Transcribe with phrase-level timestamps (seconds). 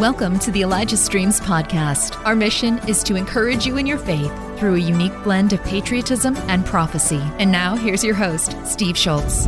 [0.00, 2.24] Welcome to the Elijah Streams podcast.
[2.24, 6.38] Our mission is to encourage you in your faith through a unique blend of patriotism
[6.48, 7.20] and prophecy.
[7.38, 9.44] And now, here's your host, Steve Shultz.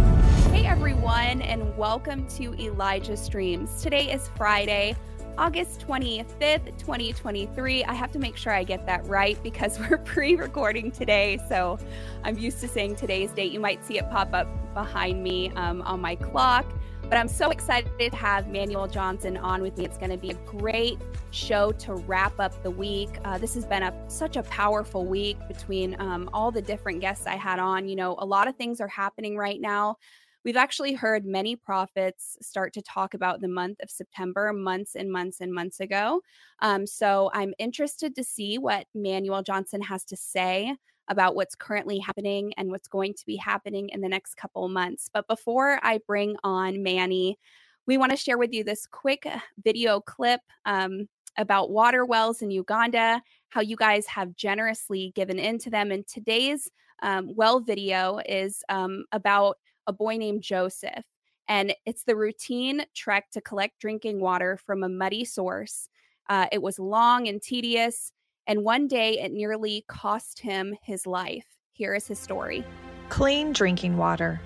[0.51, 3.80] Hey, everyone, and welcome to Elijah Streams.
[3.80, 4.95] Today is Friday,
[5.38, 7.84] August 25th, 2023.
[7.84, 11.39] I have to make sure I get that right because we're pre recording today.
[11.48, 11.79] So
[12.25, 13.53] I'm used to saying today's date.
[13.53, 16.70] You might see it pop up behind me um, on my clock.
[17.12, 19.84] But I'm so excited to have Manuel Johnson on with me.
[19.84, 20.98] It's going to be a great
[21.30, 23.11] show to wrap up the week.
[23.27, 27.27] Uh, this has been a such a powerful week between um, all the different guests
[27.27, 27.87] I had on.
[27.87, 29.97] You know, a lot of things are happening right now.
[30.43, 35.12] We've actually heard many prophets start to talk about the month of September months and
[35.12, 36.23] months and months ago.
[36.61, 40.79] Um, so I'm interested to see what Manuel Johnson has to say
[41.12, 45.11] about what's currently happening and what's going to be happening in the next couple months.
[45.12, 47.39] But before I bring on Manny,
[47.86, 52.42] we want to share with you this quick uh, video clip um, about water wells
[52.42, 53.20] in Uganda,
[53.51, 55.91] how you guys have generously given into them.
[55.91, 56.70] And today's
[57.03, 61.05] um, well video is um, about a boy named Joseph.
[61.48, 65.89] And it's the routine trek to collect drinking water from a muddy source.
[66.29, 68.12] Uh, it was long and tedious.
[68.47, 71.47] And one day it nearly cost him his life.
[71.73, 72.65] Here is his story
[73.09, 74.41] Clean drinking water.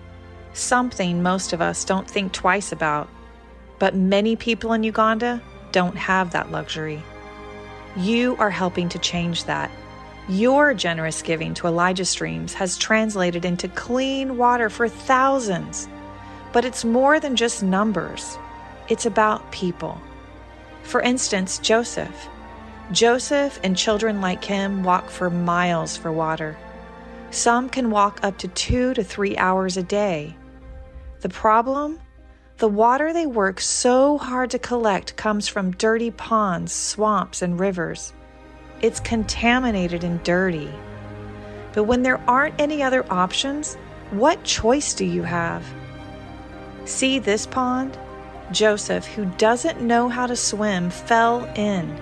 [0.53, 3.09] Something most of us don't think twice about.
[3.79, 7.01] But many people in Uganda don't have that luxury.
[7.97, 9.71] You are helping to change that.
[10.29, 15.89] Your generous giving to Elijah Streams has translated into clean water for thousands.
[16.53, 18.37] But it's more than just numbers,
[18.89, 20.01] it's about people.
[20.83, 22.29] For instance, Joseph.
[22.93, 26.57] Joseph and children like him walk for miles for water.
[27.31, 30.37] Some can walk up to two to three hours a day.
[31.21, 31.99] The problem?
[32.59, 38.13] The water they work so hard to collect comes from dirty ponds, swamps, and rivers.
[38.81, 40.73] It's contaminated and dirty.
[41.73, 43.75] But when there aren't any other options,
[44.11, 45.65] what choice do you have?
[46.85, 47.99] See this pond?
[48.53, 51.99] Joseph, who doesn't know how to swim, fell in.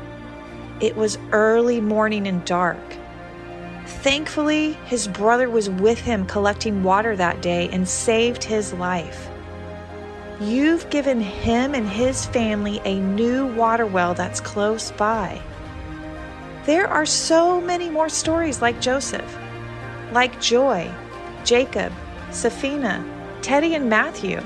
[0.80, 2.78] It was early morning and dark.
[3.86, 9.28] Thankfully, his brother was with him collecting water that day and saved his life.
[10.40, 15.40] You've given him and his family a new water well that's close by.
[16.66, 19.38] There are so many more stories like Joseph,
[20.12, 20.91] like Joy,
[21.44, 21.92] Jacob,
[22.30, 23.04] Safina,
[23.42, 24.42] Teddy, and Matthew.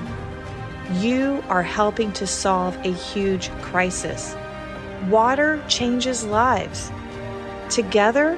[0.95, 4.35] You are helping to solve a huge crisis.
[5.07, 6.91] Water changes lives.
[7.69, 8.37] Together,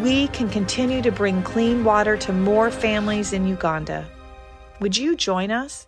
[0.00, 4.08] we can continue to bring clean water to more families in Uganda.
[4.80, 5.86] Would you join us?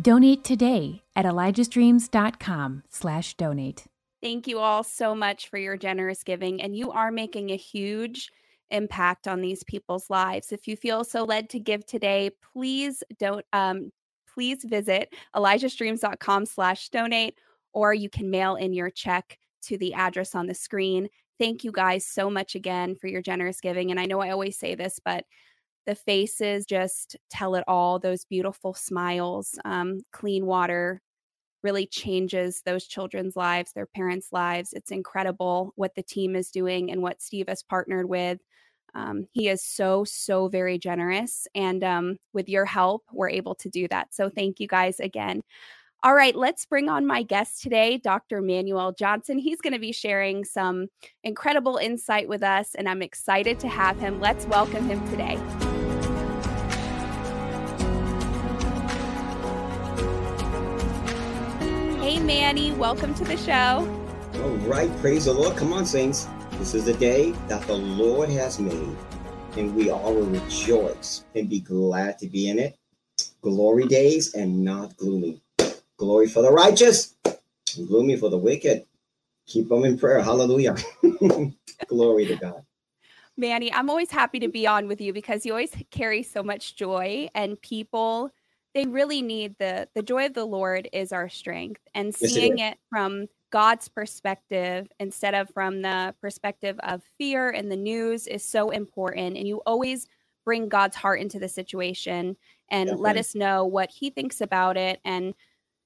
[0.00, 3.84] Donate today at elijahstreams.com slash donate.
[4.20, 6.60] Thank you all so much for your generous giving.
[6.60, 8.30] And you are making a huge
[8.70, 10.52] impact on these people's lives.
[10.52, 13.92] If you feel so led to give today, please don't um,
[14.32, 17.38] please visit elijahstreams.com slash donate
[17.72, 21.08] or you can mail in your check to the address on the screen.
[21.38, 23.90] Thank you guys so much again for your generous giving.
[23.90, 25.24] And I know I always say this, but
[25.86, 27.98] the faces just tell it all.
[27.98, 31.00] Those beautiful smiles, um, clean water
[31.62, 34.72] really changes those children's lives, their parents' lives.
[34.72, 38.38] It's incredible what the team is doing and what Steve has partnered with.
[38.94, 41.46] Um, he is so, so very generous.
[41.54, 44.14] And um, with your help, we're able to do that.
[44.14, 45.42] So thank you guys again.
[46.04, 48.40] All right, let's bring on my guest today, Dr.
[48.40, 49.36] Manuel Johnson.
[49.36, 50.86] He's going to be sharing some
[51.24, 54.20] incredible insight with us, and I'm excited to have him.
[54.20, 55.34] Let's welcome him today.
[62.00, 63.84] Hey, Manny, welcome to the show.
[64.40, 65.56] All right, praise the Lord.
[65.56, 66.28] Come on, saints.
[66.52, 68.96] This is the day that the Lord has made,
[69.56, 72.78] and we all will rejoice and be glad to be in it.
[73.42, 75.42] Glory days and not gloomy.
[75.98, 77.16] Glory for the righteous,
[77.76, 78.86] gloomy for the wicked.
[79.46, 80.20] Keep them in prayer.
[80.20, 80.76] Hallelujah.
[81.88, 82.62] Glory to God.
[83.36, 86.76] Manny, I'm always happy to be on with you because you always carry so much
[86.76, 88.30] joy and people
[88.74, 92.72] they really need the the joy of the Lord is our strength and seeing yes,
[92.72, 98.26] it, it from God's perspective instead of from the perspective of fear and the news
[98.26, 100.06] is so important and you always
[100.44, 102.36] bring God's heart into the situation
[102.70, 103.04] and Definitely.
[103.04, 105.34] let us know what he thinks about it and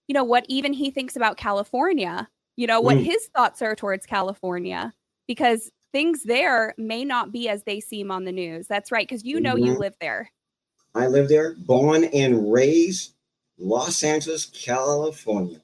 [0.08, 3.04] you know, what even he thinks about California, you know, what mm.
[3.04, 4.92] his thoughts are towards California,
[5.26, 8.66] because things there may not be as they seem on the news.
[8.66, 9.06] That's right.
[9.06, 9.66] Because you know, mm-hmm.
[9.66, 10.30] you live there.
[10.94, 13.14] I live there, born and raised
[13.58, 15.60] Los Angeles, California.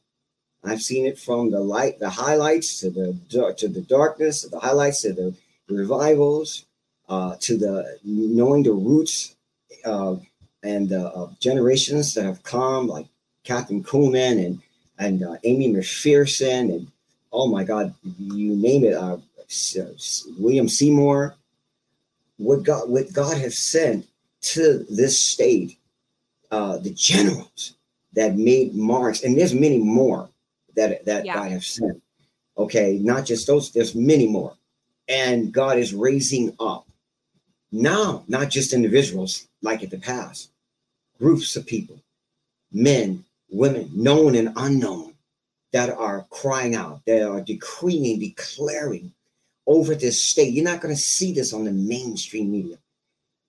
[0.65, 3.17] I've seen it from the light, the highlights to the
[3.59, 5.35] to the darkness, the highlights to the
[5.69, 6.67] revivals,
[7.09, 9.37] uh, to the knowing the roots
[9.85, 10.17] uh,
[10.63, 13.07] and the uh, generations that have come, like
[13.49, 14.61] Kathryn Kuhlman and
[14.99, 16.87] and uh, Aimee McPherson and
[17.33, 19.19] oh my God, you name it, uh,
[20.39, 21.35] William Seymour.
[22.37, 24.07] What God, what God has sent
[24.41, 25.77] to this state,
[26.51, 27.75] uh, the generals
[28.13, 30.29] that made marks, and there's many more
[30.77, 31.35] that that yeah.
[31.35, 32.03] God has sent.
[32.57, 33.73] Okay, not just those.
[33.73, 34.55] There's many more,
[35.09, 36.87] and God is raising up
[37.73, 40.51] now, not just individuals like in the past,
[41.19, 42.01] groups of people,
[42.73, 45.15] men, women, known and unknown,
[45.73, 49.13] that are crying out, that are decreeing, declaring
[49.67, 50.53] over this state.
[50.53, 52.79] You're not going to see this on the mainstream media.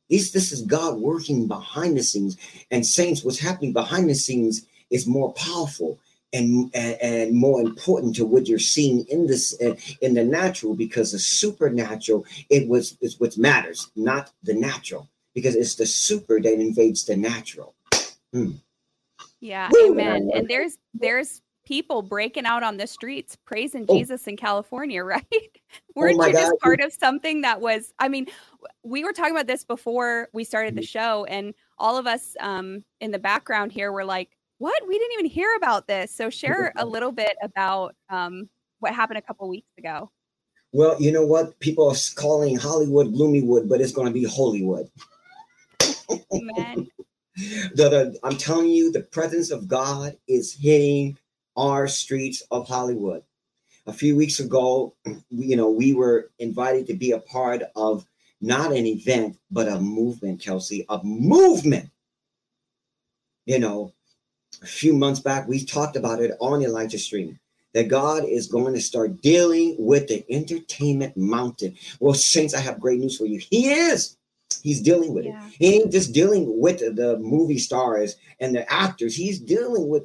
[0.09, 2.37] This, this is God working behind the scenes.
[2.71, 5.99] And saints, what's happening behind the scenes is more powerful
[6.33, 10.75] and, and, and more important to what you're seeing in this uh, in the natural
[10.75, 16.39] because the supernatural it was is what matters, not the natural, because it's the super
[16.39, 17.73] that invades the natural.
[18.31, 18.51] Hmm.
[19.41, 19.91] Yeah, Woo!
[19.91, 20.30] amen.
[20.33, 23.97] And there's there's people breaking out on the streets praising oh.
[23.97, 25.24] Jesus in California, right?
[25.95, 28.27] Weren't oh you just part of something that was, I mean,
[28.83, 30.86] we were talking about this before we started the mm-hmm.
[30.86, 34.86] show, and all of us um, in the background here were like, what?
[34.88, 36.13] We didn't even hear about this.
[36.13, 38.50] So share a little bit about um,
[38.80, 40.12] what happened a couple weeks ago.
[40.71, 41.59] Well, you know what?
[41.59, 44.89] People are calling Hollywood Gloomywood, but it's going to be Holywood.
[46.33, 46.88] Amen.
[47.75, 51.18] The, the, I'm telling you, the presence of God is hitting
[51.56, 53.24] our streets of Hollywood.
[53.88, 54.94] A few weeks ago,
[55.30, 58.06] you know, we were invited to be a part of
[58.41, 61.89] not an event, but a movement, Kelsey, a movement.
[63.45, 63.94] You know,
[64.62, 67.39] a few months back, we talked about it on Elijah Stream
[67.74, 71.75] that God is going to start dealing with the entertainment mountain.
[72.00, 73.39] Well, Saints, I have great news for you.
[73.39, 74.18] He is.
[74.61, 75.45] He's dealing with yeah.
[75.47, 75.53] it.
[75.57, 79.15] He ain't just dealing with the movie stars and the actors.
[79.15, 80.03] He's dealing with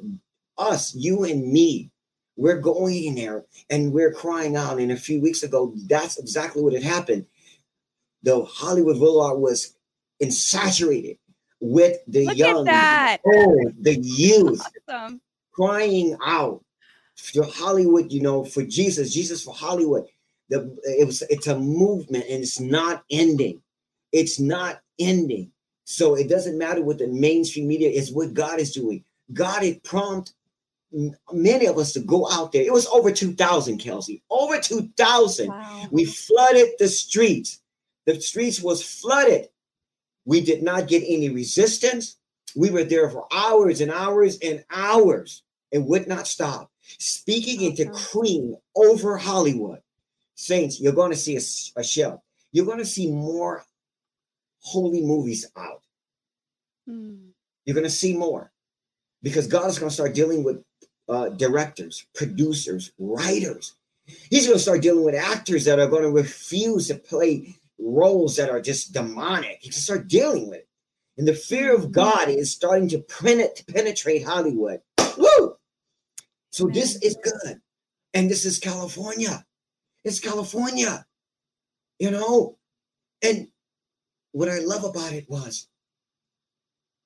[0.57, 1.91] us, you and me.
[2.37, 4.79] We're going in there and we're crying out.
[4.79, 7.25] And a few weeks ago, that's exactly what had happened.
[8.23, 9.75] The Hollywood Boulevard was
[10.21, 11.17] insaturated
[11.59, 15.21] with the Look young, the the youth awesome.
[15.53, 16.63] crying out
[17.15, 20.05] for Hollywood, you know, for Jesus, Jesus for Hollywood.
[20.49, 23.61] The it was it's a movement and it's not ending.
[24.15, 25.51] It's not ending.
[25.83, 29.03] So it doesn't matter what the mainstream media is, what God is doing.
[29.33, 30.33] God had prompt
[31.33, 32.63] many of us to go out there.
[32.63, 34.23] It was over 2,000, Kelsey.
[34.29, 35.49] Over 2,000.
[35.49, 35.87] Wow.
[35.91, 37.59] We flooded the streets.
[38.05, 39.49] The streets was flooded.
[40.23, 42.15] We did not get any resistance.
[42.55, 46.71] We were there for hours and hours and hours and would not stop.
[46.99, 48.89] Speaking and decreeing uh-huh.
[48.91, 49.81] over Hollywood.
[50.35, 52.21] Saints, you're going to see a, a show.
[52.53, 53.65] You're going to see more
[54.65, 55.83] holy movies out.
[56.89, 57.29] Mm.
[57.65, 58.51] You're going to see more
[59.21, 60.63] because God is going to start dealing with
[61.07, 63.75] uh, directors, producers, writers.
[64.05, 68.35] He's going to start dealing with actors that are going to refuse to play roles
[68.37, 69.59] that are just demonic.
[69.61, 70.67] He can start dealing with it.
[71.17, 74.81] And the fear of God is starting to penetrate Hollywood.
[75.17, 75.55] Woo!
[76.49, 77.61] So this is good.
[78.13, 79.45] And this is California.
[80.03, 81.05] It's California.
[81.99, 82.57] You know?
[83.21, 83.47] And
[84.35, 85.67] what I love about it was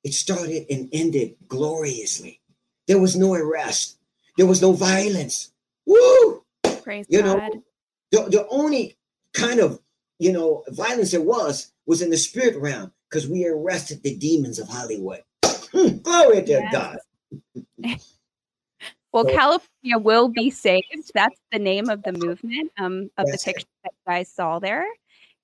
[0.04, 2.42] it started and ended gloriously.
[2.88, 4.00] There was no arrest.
[4.36, 5.52] There was no violence.
[5.86, 6.44] Woo!
[6.82, 7.38] Praise you God.
[7.38, 7.64] know,
[8.12, 8.98] the, the only
[9.34, 9.80] kind of
[10.18, 14.58] you know violence there was was in the spirit realm because we arrested the demons
[14.58, 15.22] of Hollywood.
[15.72, 16.74] Hmm, glory to yes.
[16.74, 16.98] God.
[19.14, 21.12] well, so, California will be saved.
[21.14, 23.84] That's the name of the movement um, of the picture it.
[23.84, 24.88] that you guys saw there.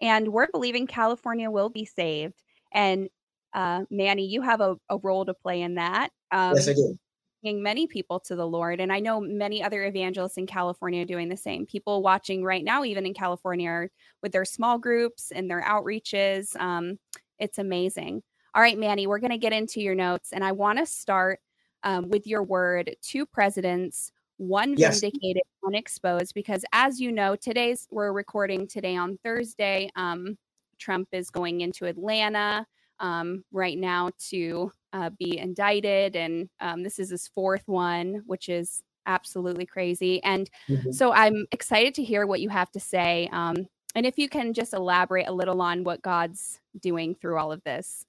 [0.01, 2.41] And we're believing California will be saved.
[2.73, 3.09] And
[3.53, 6.09] uh, Manny, you have a, a, role to play in that.
[6.31, 6.97] Um, yes, I do
[7.41, 8.81] Bringing many people to the Lord.
[8.81, 11.65] And I know many other evangelists in California doing the same.
[11.65, 13.91] People watching right now, even in California, are
[14.23, 16.59] with their small groups and their outreaches.
[16.59, 16.97] Um,
[17.37, 18.23] it's amazing.
[18.55, 20.33] All right, Manny, we're going to get into your notes.
[20.33, 21.39] And I want to start
[21.83, 24.99] um, with your word two presidents, one yes.
[24.99, 29.89] vindicated, one exposed, because as you know, today's we're recording today on Thursday.
[29.95, 30.37] Um,
[30.77, 32.65] Trump is going into Atlanta
[32.99, 36.15] um, right now to uh, be indicted.
[36.15, 40.23] And um, this is his fourth one, which is absolutely crazy.
[40.23, 40.91] And mm-hmm.
[40.91, 43.29] so I'm excited to hear what you have to say.
[43.31, 47.51] Um, and if you can just elaborate a little on what God's doing through all
[47.51, 48.05] of this.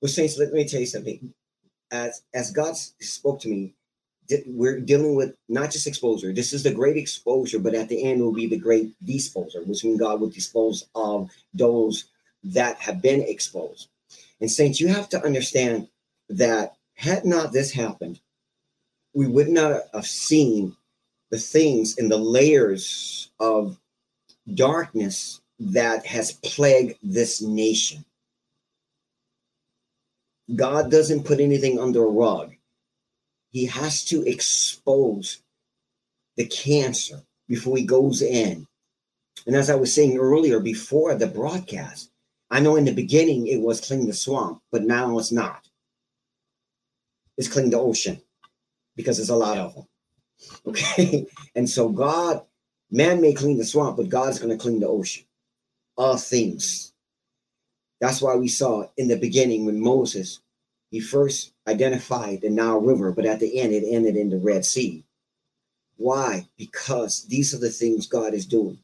[0.00, 1.34] Well, Saints, let me tell you something.
[1.90, 3.74] As as God spoke to me,
[4.46, 6.32] we're dealing with not just exposure.
[6.32, 9.84] This is the great exposure, but at the end will be the great disposer, which
[9.84, 12.06] means God will dispose of those
[12.44, 13.88] that have been exposed.
[14.40, 15.88] And saints, you have to understand
[16.28, 18.20] that had not this happened,
[19.14, 20.76] we would not have seen
[21.30, 23.78] the things in the layers of
[24.54, 28.04] darkness that has plagued this nation.
[30.54, 32.55] God doesn't put anything under a rug.
[33.56, 35.38] He has to expose
[36.36, 38.66] the cancer before he goes in.
[39.46, 42.10] And as I was saying earlier before the broadcast,
[42.50, 45.66] I know in the beginning it was clean the swamp, but now it's not.
[47.38, 48.20] It's clean the ocean
[48.94, 49.86] because there's a lot of them.
[50.66, 51.26] Okay.
[51.54, 52.42] And so God,
[52.90, 55.24] man may clean the swamp, but God's going to clean the ocean.
[55.96, 56.92] All things.
[58.02, 60.40] That's why we saw in the beginning when Moses,
[60.96, 64.64] he first identified the Nile River, but at the end it ended in the Red
[64.64, 65.04] Sea.
[65.98, 66.48] Why?
[66.56, 68.78] Because these are the things God is doing.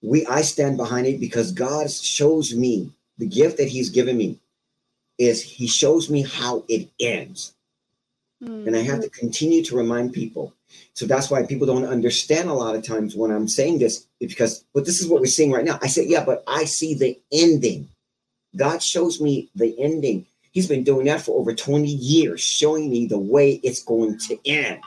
[0.00, 4.38] We I stand behind it because God shows me the gift that He's given me
[5.18, 7.54] is He shows me how it ends.
[8.40, 8.68] Mm-hmm.
[8.68, 10.54] And I have to continue to remind people.
[10.92, 14.64] So that's why people don't understand a lot of times when I'm saying this, because
[14.72, 15.80] but this is what we're seeing right now.
[15.82, 17.88] I say, yeah, but I see the ending.
[18.54, 20.26] God shows me the ending.
[20.54, 24.38] He's been doing that for over 20 years, showing me the way it's going to
[24.46, 24.80] end.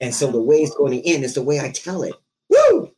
[0.00, 2.14] And so the way it's going to end is the way I tell it.
[2.50, 2.90] Woo!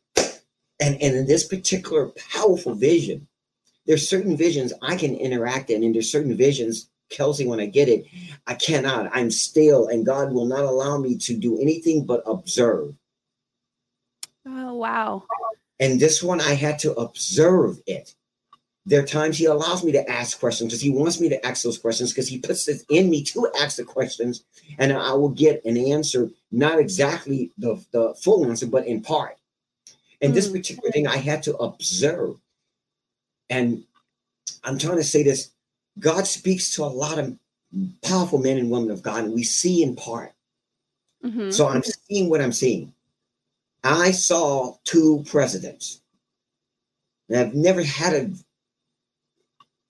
[0.81, 3.27] And, and in this particular powerful vision,
[3.85, 7.89] there's certain visions I can interact in, and there's certain visions, Kelsey, when I get
[7.89, 8.07] it,
[8.47, 9.11] I cannot.
[9.13, 12.95] I'm still, and God will not allow me to do anything but observe.
[14.47, 15.23] Oh, wow.
[15.79, 18.15] And this one, I had to observe it
[18.85, 21.63] there are times he allows me to ask questions because he wants me to ask
[21.63, 24.43] those questions because he puts it in me to ask the questions
[24.77, 29.37] and i will get an answer not exactly the, the full answer but in part.
[30.21, 32.37] And this particular thing i had to observe
[33.49, 33.83] and
[34.63, 35.51] i'm trying to say this
[35.99, 37.37] god speaks to a lot of
[38.03, 40.33] powerful men and women of god and we see in part.
[41.23, 41.51] Mm-hmm.
[41.51, 42.93] so i'm seeing what i'm seeing.
[43.83, 46.01] I saw two presidents
[47.29, 48.31] and I've never had a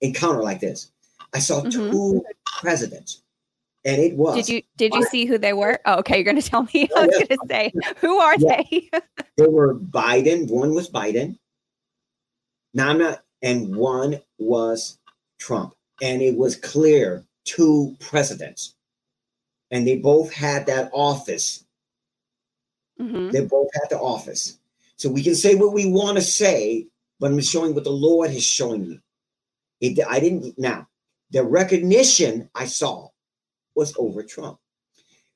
[0.00, 0.90] encounter like this.
[1.34, 1.70] I saw mm-hmm.
[1.70, 2.24] two
[2.60, 3.22] presidents,
[3.84, 4.34] and it was.
[4.36, 5.78] Did you did you see who they were?
[5.84, 6.88] Oh, okay, you're going to tell me.
[6.96, 8.62] I was going to say, who are yeah.
[8.70, 8.90] they?
[9.36, 10.50] they were Biden.
[10.50, 11.38] One was Biden.
[12.74, 14.98] Now I'm not, and one was
[15.38, 18.74] Trump, and it was clear two presidents,
[19.70, 21.64] and they both had that office.
[23.00, 23.30] Mm-hmm.
[23.30, 24.58] They both had the office,
[24.96, 26.86] so we can say what we want to say,
[27.20, 29.00] but I'm showing what the Lord has shown me.
[29.80, 30.88] It, I didn't now
[31.30, 33.08] the recognition I saw
[33.74, 34.58] was over Trump.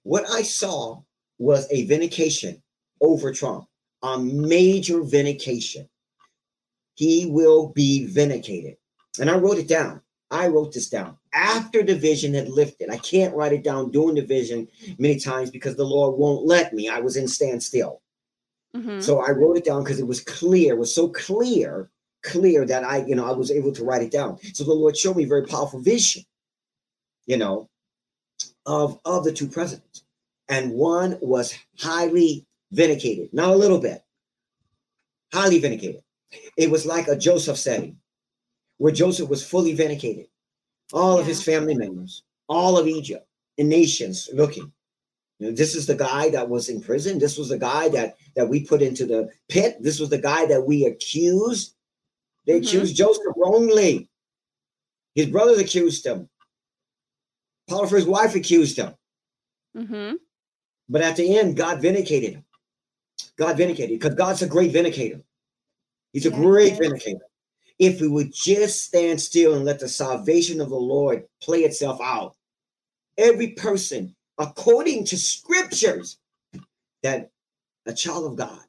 [0.03, 1.03] What I saw
[1.39, 2.63] was a vindication
[3.01, 3.67] over Trump,
[4.03, 5.89] a major vindication.
[6.95, 8.77] He will be vindicated.
[9.19, 10.01] And I wrote it down.
[10.31, 12.91] I wrote this down after the vision had lifted.
[12.91, 14.69] I can't write it down during the vision
[14.99, 16.89] many times because the Lord won't let me.
[16.89, 18.01] I was in standstill.
[18.77, 19.01] Mm-hmm.
[19.01, 21.91] So I wrote it down because it was clear, it was so clear
[22.23, 24.39] clear that I, you know, I was able to write it down.
[24.55, 26.25] So the Lord showed me very powerful vision,
[27.27, 27.69] you know,
[28.67, 30.05] of of the two presidents.
[30.49, 34.03] And one was highly vindicated, not a little bit,
[35.33, 36.03] highly vindicated.
[36.57, 37.99] It was like a Joseph setting,
[38.79, 40.27] where Joseph was fully vindicated.
[40.93, 41.21] All yeah.
[41.21, 43.27] of his family members, all of Egypt,
[43.59, 44.73] and nations looking.
[45.39, 47.19] You know, this is the guy that was in prison.
[47.19, 49.77] This was the guy that that we put into the pit.
[49.81, 51.75] This was the guy that we accused
[52.47, 52.65] they mm-hmm.
[52.65, 54.09] accused Joseph wrongly.
[55.15, 56.29] His brothers accused him.
[57.69, 58.95] Potiphar's wife accused him.
[59.77, 60.17] Mm-hmm.
[60.89, 62.45] But at the end, God vindicated him.
[63.37, 65.21] God vindicated because God's a great vindicator.
[66.13, 67.21] He's a yeah, great vindicator.
[67.79, 72.01] If we would just stand still and let the salvation of the Lord play itself
[72.03, 72.35] out,
[73.17, 76.19] every person, according to scriptures,
[77.03, 77.31] that
[77.87, 78.61] a child of God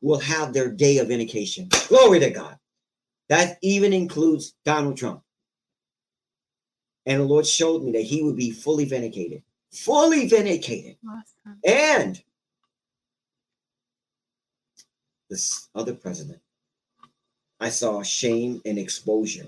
[0.00, 1.68] will have their day of vindication.
[1.88, 2.56] Glory to God.
[3.30, 5.22] That even includes Donald Trump.
[7.06, 10.96] And the Lord showed me that he would be fully vindicated, fully vindicated.
[11.08, 11.60] Awesome.
[11.64, 12.22] And
[15.30, 16.40] this other president,
[17.60, 19.46] I saw shame and exposure.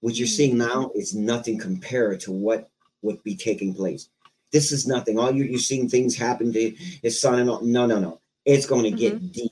[0.00, 0.68] What you're seeing mm-hmm.
[0.68, 2.70] now is nothing compared to what
[3.02, 4.08] would be taking place.
[4.52, 5.18] This is nothing.
[5.18, 6.70] All you, you're seeing things happen to
[7.02, 7.60] his son and all.
[7.60, 8.20] No, no, no.
[8.46, 8.96] It's going to mm-hmm.
[8.96, 9.51] get deep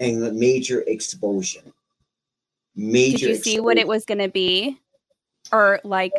[0.00, 1.72] and major explosion.
[2.74, 3.18] Major.
[3.18, 4.78] Did you see what it was going to be,
[5.52, 6.12] or like?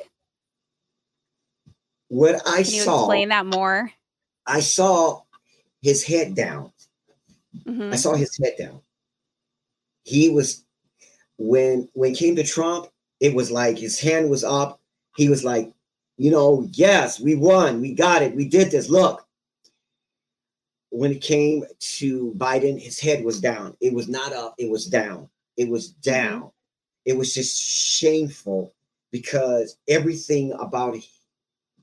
[2.11, 3.89] what I Can you saw, explain that more?
[4.45, 5.21] I saw
[5.81, 6.73] his head down.
[7.65, 7.93] Mhm.
[7.93, 8.81] I saw his head down.
[10.03, 10.65] He was
[11.37, 12.87] when when it came to Trump,
[13.21, 14.81] it was like his hand was up.
[15.15, 15.71] He was like,
[16.17, 18.89] you know, yes, we won, we got it, we did this.
[18.89, 19.25] Look.
[20.91, 23.75] When it came to Biden, his head was down.
[23.81, 25.29] It was not up, it was down.
[25.57, 26.11] It was mm-hmm.
[26.11, 26.51] down.
[27.05, 28.73] It was just shameful
[29.11, 30.95] because everything about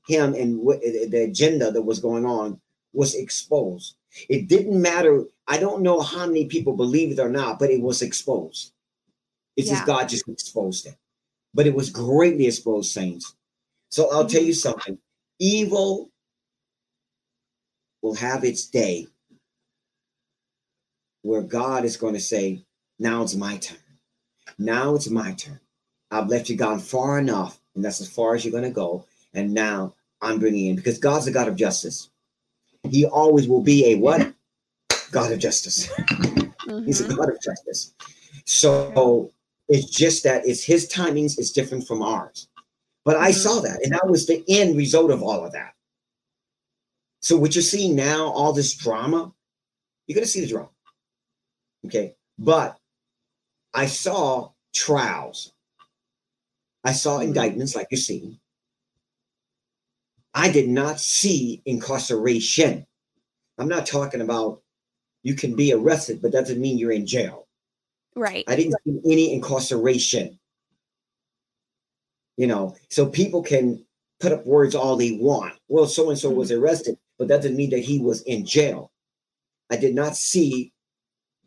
[0.06, 2.60] him and what the agenda that was going on
[2.92, 3.96] was exposed.
[4.28, 5.24] It didn't matter.
[5.46, 8.72] I don't know how many people believe it or not, but it was exposed.
[9.56, 9.74] It's Yeah.
[9.74, 10.96] just God just exposed it.
[11.54, 13.34] But it was greatly exposed, saints.
[13.90, 14.70] So I'll tell you mm-hmm.
[14.70, 14.98] something.
[15.38, 16.10] Evil
[18.02, 19.06] will have its day
[21.22, 22.64] where God is going to say,
[22.98, 23.78] Now it's my turn.
[24.58, 25.60] Now it's my turn.
[26.10, 29.04] I've left you gone far enough, and that's as far as you're going to go.
[29.34, 32.10] And now I'm bringing in because God's a God of justice.
[32.88, 34.32] He always will be a what?
[35.10, 35.86] God of justice.
[36.86, 37.16] He's a Mhm.
[37.16, 37.94] God of justice.
[38.44, 39.32] So
[39.68, 42.48] it's just that it's his timings is different from ours.
[43.04, 43.34] But I Mhm.
[43.34, 45.74] saw that, and that was the end result of all of that.
[47.20, 49.32] So what you're seeing now, all this drama,
[50.06, 50.70] you're gonna see the drama.
[51.86, 52.14] Okay.
[52.38, 52.78] But
[53.74, 55.52] I saw trials.
[56.84, 57.24] I saw Mhm.
[57.24, 58.40] indictments like you're seeing.
[60.34, 62.86] I did not see incarceration.
[63.58, 64.62] I'm not talking about
[65.22, 67.48] you can be arrested, but that doesn't mean you're in jail.
[68.14, 68.44] Right.
[68.46, 70.38] I didn't see any incarceration.
[72.36, 73.84] You know, so people can
[74.20, 75.58] put up words all they want.
[75.66, 78.90] Well, so and so was arrested, but that doesn't mean that he was in jail.
[79.70, 80.72] I did not see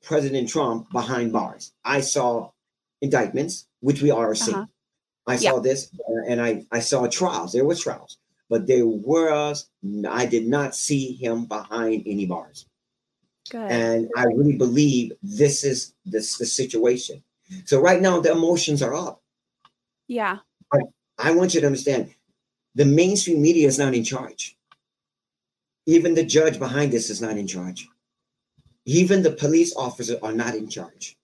[0.03, 1.73] President Trump behind bars.
[1.83, 2.51] I saw
[3.01, 4.57] indictments, which we are seeing.
[4.57, 4.65] Uh-huh.
[5.27, 7.53] I saw this, uh, and I I saw trials.
[7.53, 8.17] There were trials,
[8.49, 9.69] but there was
[10.09, 12.65] I did not see him behind any bars.
[13.49, 13.71] Good.
[13.71, 17.23] And I really believe this is this the situation.
[17.65, 19.21] So right now the emotions are up.
[20.07, 20.39] yeah.
[21.17, 22.15] I want you to understand
[22.73, 24.57] the mainstream media is not in charge.
[25.85, 27.87] Even the judge behind this is not in charge.
[28.85, 31.17] Even the police officers are not in charge.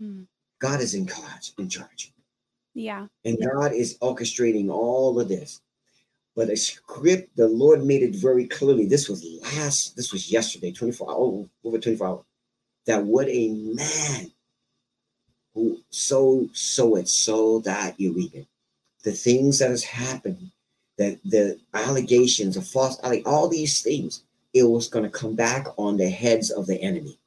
[0.00, 0.26] Mm.
[0.60, 2.12] God is in charge, in charge.
[2.74, 3.06] Yeah.
[3.24, 5.60] And God is orchestrating all of this.
[6.36, 8.86] But a script, the Lord made it very clearly.
[8.86, 12.24] This was last, this was yesterday, 24 hours, over 24 hours.
[12.86, 14.30] That what a man
[15.52, 18.46] who so so it, so that you reap it.
[19.02, 20.52] The things that has happened,
[20.98, 25.66] that the allegations of false alle- all these things, it was going to come back
[25.78, 27.18] on the heads of the enemy.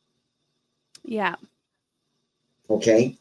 [1.04, 1.36] Yeah.
[2.70, 3.18] Okay.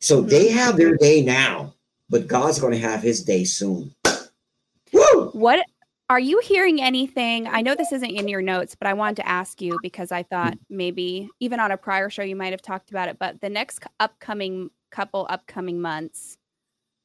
[0.00, 0.28] So Mhm.
[0.30, 1.74] they have their day now,
[2.08, 3.94] but God's going to have his day soon.
[4.92, 5.30] Woo!
[5.32, 5.66] What
[6.08, 7.46] are you hearing anything?
[7.46, 10.22] I know this isn't in your notes, but I wanted to ask you because I
[10.22, 13.50] thought maybe even on a prior show you might have talked about it, but the
[13.50, 16.38] next upcoming couple upcoming months,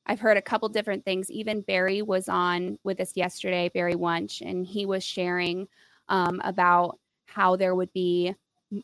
[0.05, 1.31] I've heard a couple different things.
[1.31, 5.67] Even Barry was on with us yesterday, Barry Wunsch, and he was sharing
[6.09, 8.35] um, about how there would be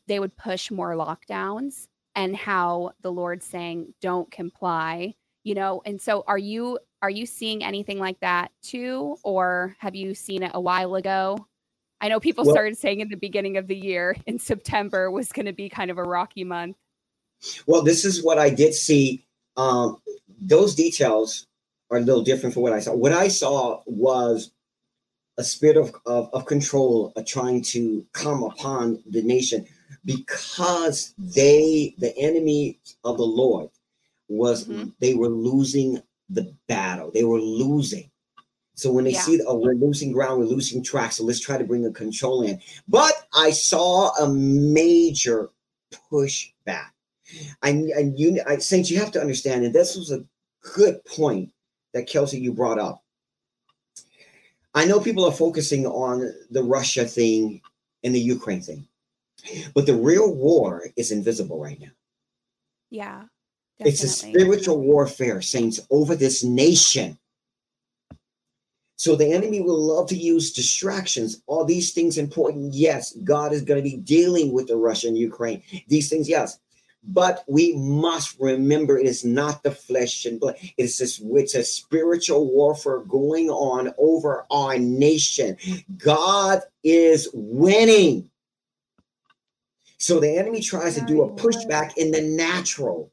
[0.07, 5.81] they would push more lockdowns and how the Lord's saying don't comply, you know.
[5.85, 10.43] And so are you are you seeing anything like that too or have you seen
[10.43, 11.47] it a while ago?
[12.01, 15.31] I know people Well- started saying in the beginning of the year in September was
[15.31, 16.77] going to be kind of a rocky month.
[17.65, 19.25] Well, this is what I did see.
[19.59, 20.01] Um,
[20.41, 21.45] those details
[21.91, 22.93] are a little different from what I saw.
[22.93, 24.51] What I saw was
[25.37, 29.65] a spirit of, of, of control uh, trying to come upon the nation
[30.05, 33.69] because they, the enemy of the Lord,
[34.27, 34.93] was Mhm.
[34.99, 37.09] they were losing the battle.
[37.11, 38.11] They were losing.
[38.75, 39.23] So when they Yeah.
[39.23, 42.43] see, oh, we're losing ground, we're losing track, so let's try to bring a control
[42.43, 42.61] in.
[42.87, 45.49] But I saw a major
[45.91, 46.91] pushback.
[47.61, 50.25] I, and you, I, Saints, you have to understand, and this was a
[50.73, 51.51] good point
[51.93, 53.03] that Kelsey you brought up.
[54.73, 57.61] I know people are focusing on the Russia thing
[58.03, 58.87] and the Ukraine thing,
[59.73, 61.91] but the real war is invisible right now.
[62.89, 63.23] Yeah.
[63.79, 67.17] It's a spiritual warfare, saints, over this nation.
[68.97, 71.41] So the enemy will love to use distractions.
[71.47, 72.73] All these things important.
[72.73, 75.63] Yes, God is going to be dealing with the Russia and Ukraine.
[75.87, 76.59] These things, yes.
[77.03, 80.57] But we must remember it is not the flesh and blood.
[80.77, 85.57] It's this it's a spiritual warfare going on over our nation.
[85.97, 88.29] God is winning.
[89.97, 93.11] So the enemy tries to do a pushback in the natural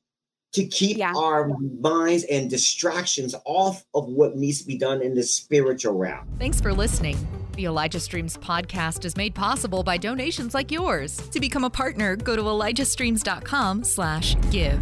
[0.53, 1.13] to keep Yeah.
[1.15, 1.49] our
[1.81, 6.27] minds and distractions off of what needs to be done in the spiritual realm.
[6.39, 7.17] Thanks for listening.
[7.57, 11.17] The Elijah Streams podcast is made possible by donations like yours.
[11.31, 14.79] To become a partner, go to elijahstreams.com slash give.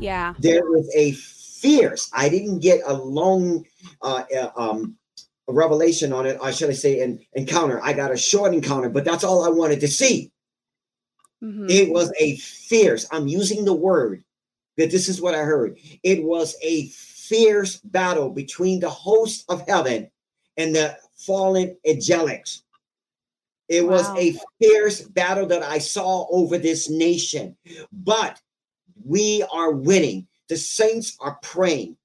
[0.00, 0.34] Yeah.
[0.40, 3.64] There is a fierce, I didn't get a long
[4.02, 4.96] uh, uh, um,
[5.46, 7.80] revelation on it, or should I say an encounter.
[7.80, 10.32] I got a short encounter, but that's all I wanted to see.
[11.44, 11.70] Mhm.
[11.70, 14.24] It was a fierce, I'm using the word
[14.76, 15.78] that this is what I heard.
[16.02, 20.10] It was a fierce battle between the host of heaven
[20.56, 22.62] and the fallen angelics.
[23.68, 27.56] It was a fierce battle that I saw over this nation,
[27.92, 28.40] but
[29.04, 30.28] we are winning.
[30.48, 31.96] The saints are praying.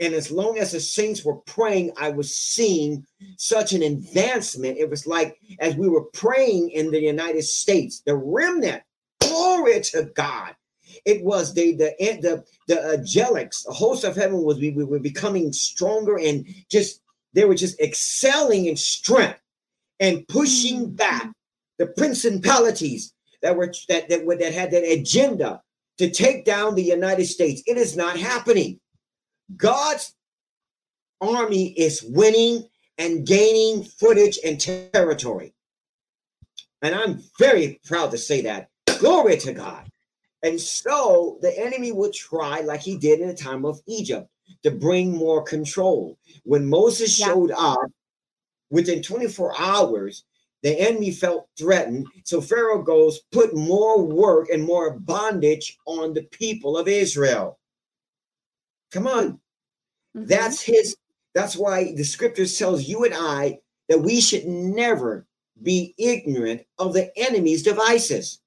[0.00, 4.78] And as long as the saints were praying, I was seeing such an advancement.
[4.78, 8.82] It was like as we were praying in the United States, the remnant,
[9.20, 10.56] glory to God.
[11.04, 14.98] It was the the the the angelics, the host of heaven was we, we were
[14.98, 17.02] becoming stronger and just
[17.34, 19.40] they were just excelling in strength
[19.98, 20.94] and pushing mm-hmm.
[20.94, 21.32] back
[21.78, 23.12] the principalities
[23.42, 25.62] that were that that, were- that had that agenda
[25.98, 27.62] to take down the United States.
[27.66, 28.80] It is not happening.
[29.56, 30.14] God's
[31.20, 32.66] army is winning
[32.96, 35.54] and gaining footage and territory.
[36.82, 38.68] And I'm very proud to say that.
[38.98, 39.90] Glory to God.
[40.42, 44.29] And so the enemy will try, like he did in the time of Egypt,
[44.62, 46.18] to bring more control.
[46.44, 47.26] When Moses Yeah.
[47.26, 47.78] showed up,
[48.70, 50.24] within 24 hours,
[50.62, 52.06] the enemy felt threatened.
[52.24, 57.58] So Pharaoh goes, put more work and more bondage on the people of Israel.
[58.90, 59.40] Come on.
[60.16, 60.26] Mhm.
[60.26, 60.96] That's his,
[61.34, 65.26] that's why the scriptures tells you and I that we should never
[65.62, 68.40] be ignorant of the enemy's devices.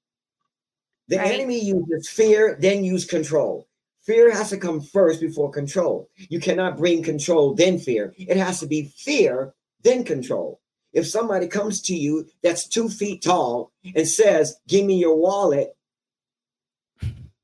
[1.08, 1.32] The Right.
[1.32, 3.68] enemy uses fear, then use control.
[4.04, 6.10] Fear has to come first before control.
[6.16, 8.14] You cannot bring control, then fear.
[8.18, 10.60] It has to be fear, then control.
[10.92, 15.76] If somebody comes to you that's two feet tall and says, Give me your wallet,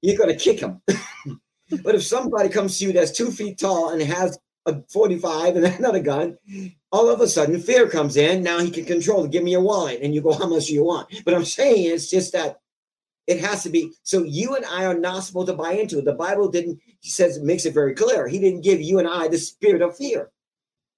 [0.02, 0.82] you're going to kick him.
[1.82, 5.66] but if somebody comes to you that's two feet tall and has a 45 and
[5.78, 6.36] another gun,
[6.92, 8.42] all of a sudden fear comes in.
[8.42, 9.26] Now he can control.
[9.26, 10.00] Give me your wallet.
[10.02, 11.08] And you go, How much do you want?
[11.24, 12.60] But I'm saying it's just that
[13.30, 13.92] it has to be.
[14.02, 16.04] So you and I are not supposed to buy into it.
[16.04, 18.26] The Bible didn't, he says, makes it very clear.
[18.26, 20.30] He didn't give you and I the spirit of fear.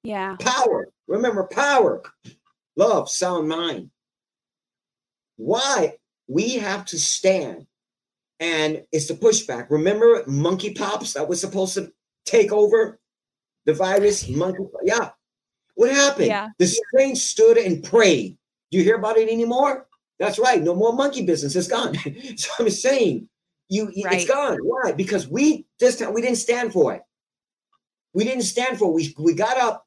[0.02, 0.36] Yeah.
[0.40, 0.88] Power.
[1.06, 2.02] Remember, power,
[2.74, 3.90] love, sound mind.
[5.36, 5.98] Why?
[6.26, 7.66] We have to stand.
[8.40, 9.66] And it's the pushback.
[9.68, 11.92] Remember monkeypox that was supposed to
[12.24, 12.98] take over
[13.66, 14.26] the virus?
[14.26, 15.10] Monkey, yeah.
[15.74, 16.28] What happened?
[16.28, 16.48] Yeah.
[16.58, 18.38] The saints stood and prayed.
[18.70, 19.86] Do you hear about it anymore?
[20.22, 20.62] That's right.
[20.62, 21.56] No more monkey business.
[21.56, 21.96] It's gone.
[22.36, 23.28] so I'm saying
[23.68, 24.58] you—it's gone.
[24.62, 24.92] Why?
[24.92, 27.02] Because we this time we didn't stand for it.
[28.14, 28.92] We didn't stand for it.
[28.92, 29.84] We we got up.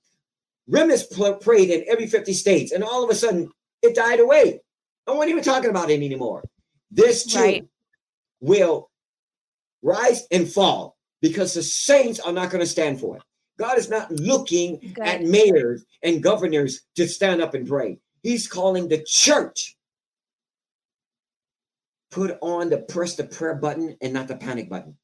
[0.69, 3.49] Pl- prayed in every 50 states, and all of a sudden
[3.81, 4.59] it died away.
[5.07, 6.43] No one even talking about it anymore.
[6.91, 7.67] This too Right.
[8.41, 8.89] will
[9.83, 13.23] rise and fall because the saints are not going to stand for it.
[13.57, 15.05] God is not looking Good.
[15.05, 17.99] at mayors and governors to stand up and pray.
[18.23, 19.74] He's calling the church.
[22.11, 24.97] Put on the press the prayer button and not the panic button.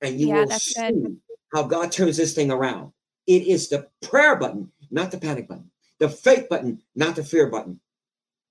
[0.00, 1.20] And you Yeah, will see good.
[1.52, 2.92] how God turns this thing around.
[3.26, 5.70] It is the prayer button, not the panic button.
[5.98, 7.80] The faith button, not the fear button.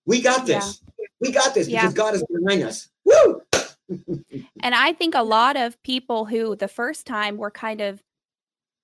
[0.06, 0.82] We got this.
[1.20, 1.82] We got this Yeah.
[1.82, 2.90] because God is behind us.
[3.06, 3.42] Woo!
[4.64, 8.02] And I think a lot of people who the first time were kind of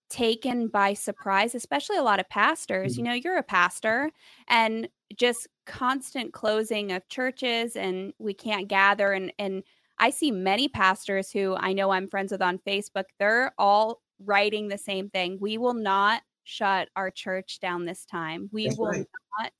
[0.09, 2.97] taken by surprise, especially a lot of pastors.
[2.97, 4.11] You know, you're a pastor
[4.47, 9.63] and just constant closing of churches and we can't gather and and
[9.99, 14.67] I see many pastors who I know I'm friends with on Facebook, they're all writing
[14.67, 15.37] the same thing.
[15.39, 18.49] We will not shut our church down this time.
[18.51, 19.05] We That's will right.
[19.39, 19.51] not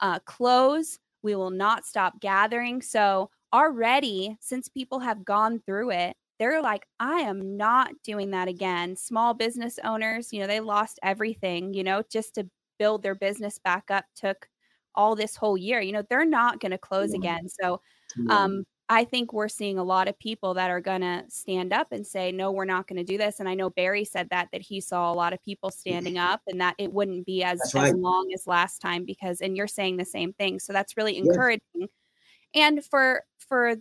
[0.00, 0.98] uh, close.
[1.22, 2.82] We will not stop gathering.
[2.82, 8.48] So, already, since people have gone through it, they're like, I am not doing that
[8.48, 8.96] again.
[8.96, 12.50] Small business owners, you know, they lost everything, you know, just to
[12.80, 14.48] build their business back up took
[14.96, 15.80] all this whole year.
[15.82, 17.14] You know, they're not going to close Yeah.
[17.14, 17.48] again.
[17.48, 17.82] So,
[18.28, 21.92] um, I think we're seeing a lot of people that are going to stand up
[21.92, 23.38] and say, no, we're not going to do this.
[23.38, 26.40] And I know Barry said that, that he saw a lot of people standing up
[26.48, 29.68] and that it wouldn't be as, That's as long as last time because, and you're
[29.68, 30.58] saying the same thing.
[30.58, 31.36] So that's really Yes.
[31.36, 31.88] encouraging.
[32.54, 33.76] And for, for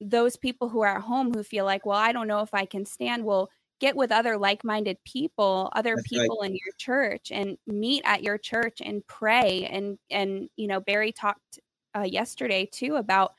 [0.00, 2.64] those people who are at home who feel like, well, I don't know if I
[2.64, 6.22] can stand, well, get with other like-minded people, other That's right.
[6.22, 9.66] people in your church and meet at your church and pray.
[9.70, 11.58] And, and, you know, Barry talked
[11.96, 13.34] uh, yesterday too about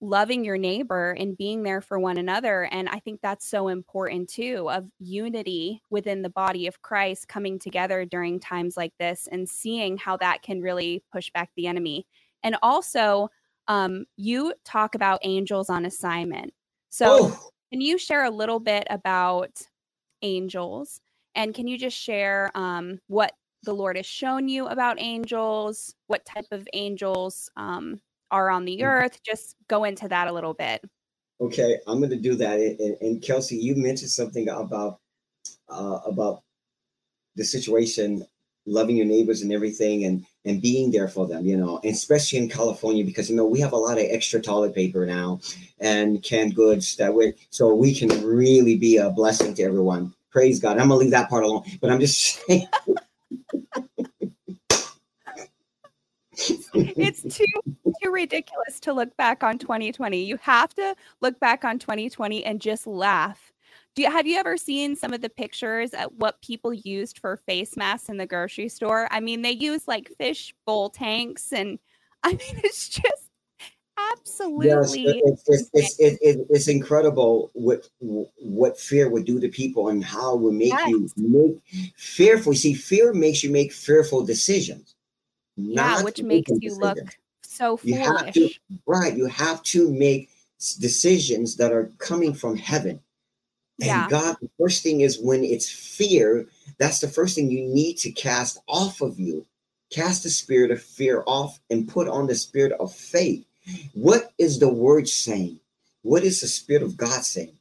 [0.00, 2.68] loving your neighbor and being there for one another.
[2.70, 7.58] And I think that's so important too of unity within the body of Christ coming
[7.58, 12.06] together during times like this and seeing how that can really push back the enemy.
[12.44, 13.30] And also,
[13.68, 16.52] um, you talk about angels on assignment.
[16.88, 17.48] So, oh.
[17.70, 19.50] can you share a little bit about
[20.22, 21.00] angels?
[21.34, 26.24] And can you just share um, what the Lord has shown you about angels, what
[26.24, 28.00] type of angels um,
[28.30, 28.84] are on the mm.
[28.84, 29.20] earth.
[29.22, 30.82] Just go into that a little bit.
[31.40, 32.58] Okay, I'm going to do that.
[32.58, 35.00] And, and Kelsey, you mentioned something about
[35.68, 36.42] uh, about
[37.36, 38.26] the situation,
[38.66, 41.46] loving your neighbors and everything, and and being there for them.
[41.46, 44.74] You know, especially in California because you know we have a lot of extra toilet
[44.74, 45.40] paper now
[45.80, 50.14] and canned goods that way, so we can really be a blessing to everyone.
[50.30, 50.78] Praise God.
[50.78, 52.68] I'm gonna leave that part alone, but I'm just saying.
[56.74, 57.44] it's too
[58.02, 60.22] too ridiculous to look back on 2020.
[60.22, 63.52] You have to look back on 2020 and just laugh.
[63.98, 67.36] Do you, have you ever seen some of the pictures at what people used for
[67.48, 69.08] face masks in the grocery store?
[69.10, 71.80] I mean, they use like fish bowl tanks, and
[72.22, 73.24] I mean, it's just
[74.12, 80.04] absolutely yes, it's, it's, it's, it's, incredible what what fear would do to people and
[80.04, 80.88] how it would make yes.
[80.88, 84.94] you make fearful see fear makes you make fearful decisions
[85.56, 86.78] yeah, which makes you decisions.
[86.78, 87.98] look so foolish.
[87.98, 88.50] You have to,
[88.86, 89.16] right.
[89.16, 90.30] You have to make
[90.78, 93.00] decisions that are coming from heaven.
[93.80, 94.08] And yeah.
[94.08, 96.46] God, the first thing is when it's fear,
[96.78, 99.46] that's the first thing you need to cast off of you.
[99.90, 103.44] Cast the spirit of fear off and put on the spirit of faith.
[103.94, 105.60] What is the word saying?
[106.02, 107.56] What is the spirit of God saying?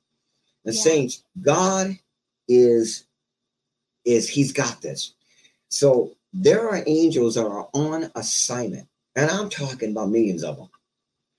[0.65, 0.81] The yeah.
[0.81, 1.97] saints, God
[2.47, 3.05] is
[4.05, 5.13] is he's got this.
[5.69, 10.69] So there are angels that are on assignment, and I'm talking about millions of them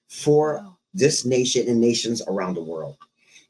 [0.09, 0.77] for wow.
[0.95, 2.97] this nation and nations around the world.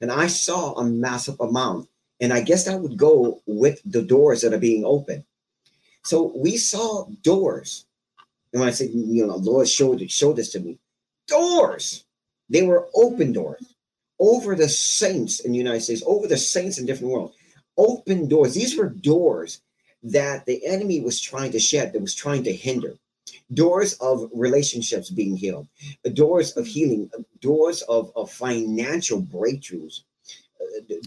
[0.00, 1.88] And I saw a massive amount,
[2.20, 5.24] and I guess that would go with the doors that are being opened.
[6.04, 7.84] So we saw doors.
[8.52, 10.78] And when I said, you know, Lord showed showed this to me,
[11.26, 12.04] doors.
[12.48, 13.74] They were open doors
[14.18, 17.37] over the saints in the United States, over the saints in different worlds.
[17.76, 18.54] Open doors.
[18.54, 19.61] These were doors
[20.02, 22.94] that the enemy was trying to shed, that was trying to hinder.
[23.54, 25.66] Doors of relationships being healed,
[26.12, 30.00] doors of healing, doors of, of financial breakthroughs,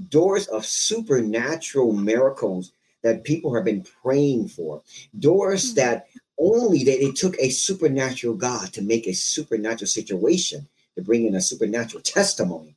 [0.10, 2.72] doors of supernatural miracles
[3.04, 4.82] that people have been praying for,
[5.20, 5.76] doors mm-hmm.
[5.76, 6.08] that
[6.40, 11.36] only that it took a supernatural God to make a supernatural situation to bring in
[11.36, 12.76] a supernatural testimony.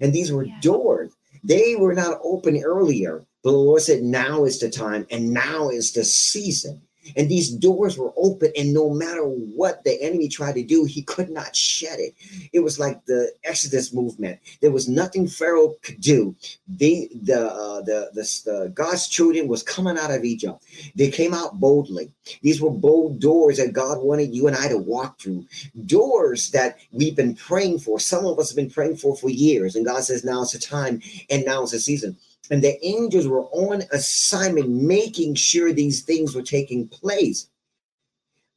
[0.00, 0.58] And these were yeah.
[0.60, 1.12] doors.
[1.44, 3.24] They were not open earlier.
[3.42, 6.82] But the Lord said, now is the time and now is the season.
[7.16, 11.02] And these doors were open, and no matter what the enemy tried to do, he
[11.02, 12.14] could not shed it.
[12.52, 14.40] It was like the Exodus movement.
[14.60, 16.34] There was nothing Pharaoh could do.
[16.68, 20.62] The, uh, the, the, the God's children was coming out of Egypt.
[20.94, 22.12] They came out boldly.
[22.42, 25.46] These were bold doors that God wanted you and I to walk through.
[25.84, 28.00] Doors that we've been praying for.
[28.00, 30.58] Some of us have been praying for for years, and God says now is the
[30.58, 32.16] time, and now is the season
[32.50, 37.48] and the angels were on assignment making sure these things were taking place.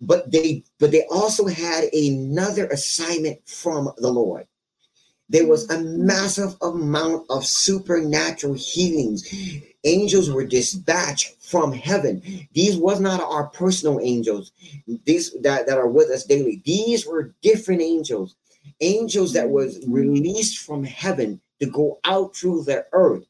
[0.01, 4.47] But they but they also had another assignment from the lord.
[5.31, 9.31] There was a massive amount of supernatural healings.
[9.83, 12.47] Angels were dispatched from heaven.
[12.53, 14.51] These was not our personal angels
[15.05, 16.61] these that, that are with us daily.
[16.65, 18.35] These were different angels.
[18.81, 23.25] Angels that was released from heaven to go out through the earth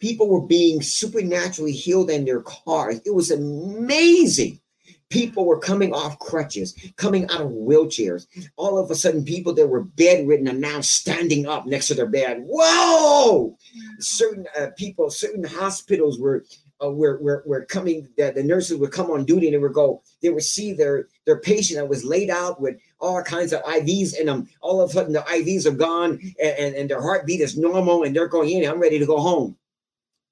[0.00, 3.00] People were being supernaturally healed in their cars.
[3.04, 4.60] It was amazing.
[5.10, 8.26] People were coming off crutches, coming out of wheelchairs.
[8.56, 12.06] All of a sudden, people that were bedridden are now standing up next to their
[12.06, 12.42] bed.
[12.42, 13.56] Whoa!
[14.00, 16.44] Certain uh, people, certain hospitals were
[16.82, 19.72] uh, were, were, were coming that the nurses would come on duty and they would
[19.72, 23.60] go they would see their their patient that was laid out with all kinds of
[23.64, 27.02] ivs in them all of a sudden the ivs are gone and, and, and their
[27.02, 29.56] heartbeat is normal and they're going in i'm ready to go home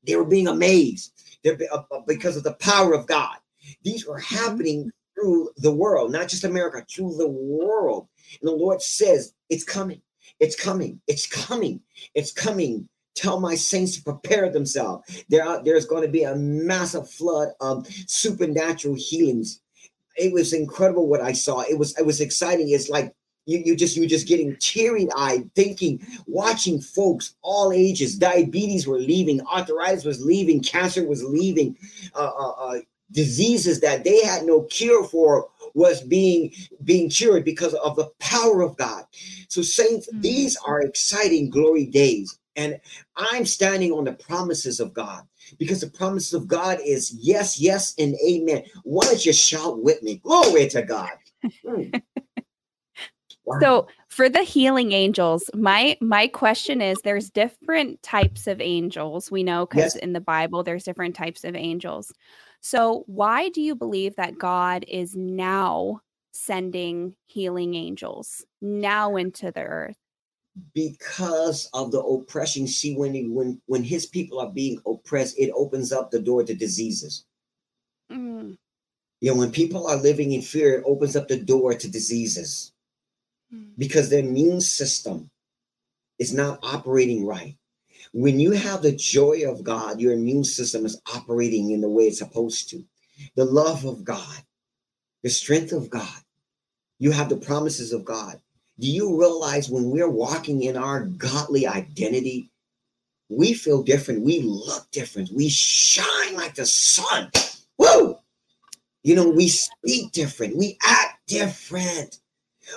[0.06, 1.12] they were being amazed
[1.44, 3.36] uh, uh, because of the power of God.
[3.82, 4.36] These were mm-hmm.
[4.36, 8.08] happening through the world, not just America, through the world.
[8.40, 10.02] And the Lord says, It's coming,
[10.40, 11.80] it's coming, it's coming,
[12.14, 12.88] it's coming.
[13.14, 15.24] Tell my saints to prepare themselves.
[15.30, 19.62] There, there's going to be a massive flood of supernatural healings.
[20.18, 21.62] It was incredible what I saw.
[21.62, 22.68] It was it was exciting.
[22.70, 23.14] It's like
[23.46, 29.40] you, you just you're just getting teary-eyed thinking watching folks all ages diabetes were leaving
[29.46, 31.76] arthritis was leaving cancer was leaving
[32.14, 32.78] uh, uh, uh,
[33.12, 36.52] diseases that they had no cure for was being
[36.84, 39.04] being cured because of the power of God.
[39.48, 40.22] So saints, mm-hmm.
[40.22, 42.38] these are exciting glory days.
[42.56, 42.80] And
[43.16, 45.24] I'm standing on the promises of God
[45.58, 48.64] because the promises of God is yes, yes, and amen.
[48.84, 50.16] Why don't you shout with me?
[50.16, 51.10] Glory to God.
[51.64, 52.02] Mm.
[53.60, 59.30] So for the healing angels, my my question is there's different types of angels.
[59.30, 59.96] We know because yes.
[59.96, 62.12] in the Bible there's different types of angels.
[62.60, 66.00] So why do you believe that God is now
[66.32, 69.96] sending healing angels now into the earth?
[70.74, 72.66] Because of the oppression.
[72.66, 76.42] See, when he, when when his people are being oppressed, it opens up the door
[76.42, 77.24] to diseases.
[78.10, 78.56] Mm.
[79.20, 82.72] You know, when people are living in fear, it opens up the door to diseases.
[83.50, 83.70] Hmm.
[83.78, 85.30] because their immune system
[86.18, 87.56] is not operating right.
[88.12, 92.04] When you have the joy of God, your immune system is operating in the way
[92.04, 92.84] it's supposed to.
[93.34, 94.42] The love of God,
[95.22, 96.20] the strength of God,
[96.98, 98.40] you have the promises of God.
[98.78, 102.50] Do you realize when we're walking in our godly identity,
[103.28, 107.30] we feel different, we look different, we shine like the sun.
[107.78, 108.18] Woo!
[109.02, 112.20] You know, we speak different, we act different.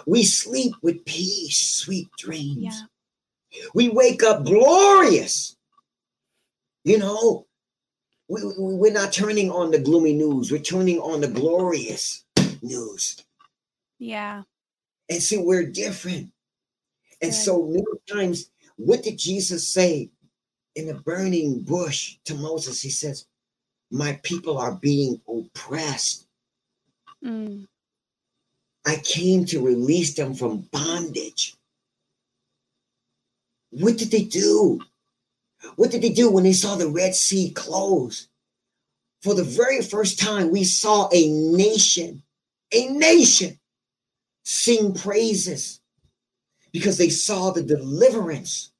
[0.05, 2.83] We sleep with peace, sweet dreams.
[3.51, 3.65] Yeah.
[3.73, 5.55] We wake up glorious.
[6.83, 7.47] You know,
[8.27, 12.23] we, we're not turning on the gloomy news, we're turning on the glorious
[12.61, 13.23] news.
[13.97, 14.43] Yeah.
[15.09, 16.31] And see, we're different.
[17.21, 17.33] And Good.
[17.33, 20.09] so many times, what did Jesus say
[20.75, 22.81] in the burning bush to Moses?
[22.81, 23.25] He says,
[23.91, 26.27] My people are being oppressed.
[27.25, 27.67] Mm.
[28.85, 31.55] I came to release them from bondage.
[33.71, 34.81] What did they do?
[35.75, 38.27] What did they do when they saw the Red Sea close?
[39.21, 42.23] For the very first time, we saw a nation,
[42.71, 43.59] a nation
[44.43, 45.81] sing praises
[46.71, 48.71] because they saw the deliverance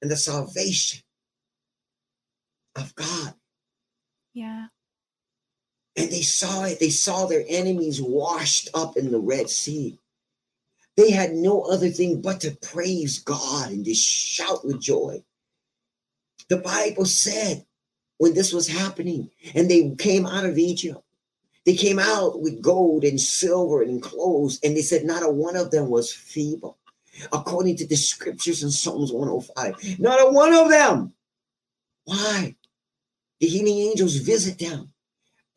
[0.00, 1.00] and the salvation
[2.76, 3.34] of God.
[4.32, 4.68] Yeah.
[5.98, 6.78] And they saw it.
[6.78, 9.98] They saw their enemies washed up in the Red Sea.
[10.96, 15.24] They had no other thing but to praise God and to shout with joy.
[16.48, 17.66] The Bible said
[18.18, 21.02] when this was happening and they came out of Egypt,
[21.66, 25.56] they came out with gold and silver and clothes, and they said not a one
[25.56, 26.78] of them was feeble.
[27.32, 31.12] According to the scriptures in Psalms 105, not a one of them.
[32.04, 32.54] Why?
[33.40, 34.92] The healing angels visit them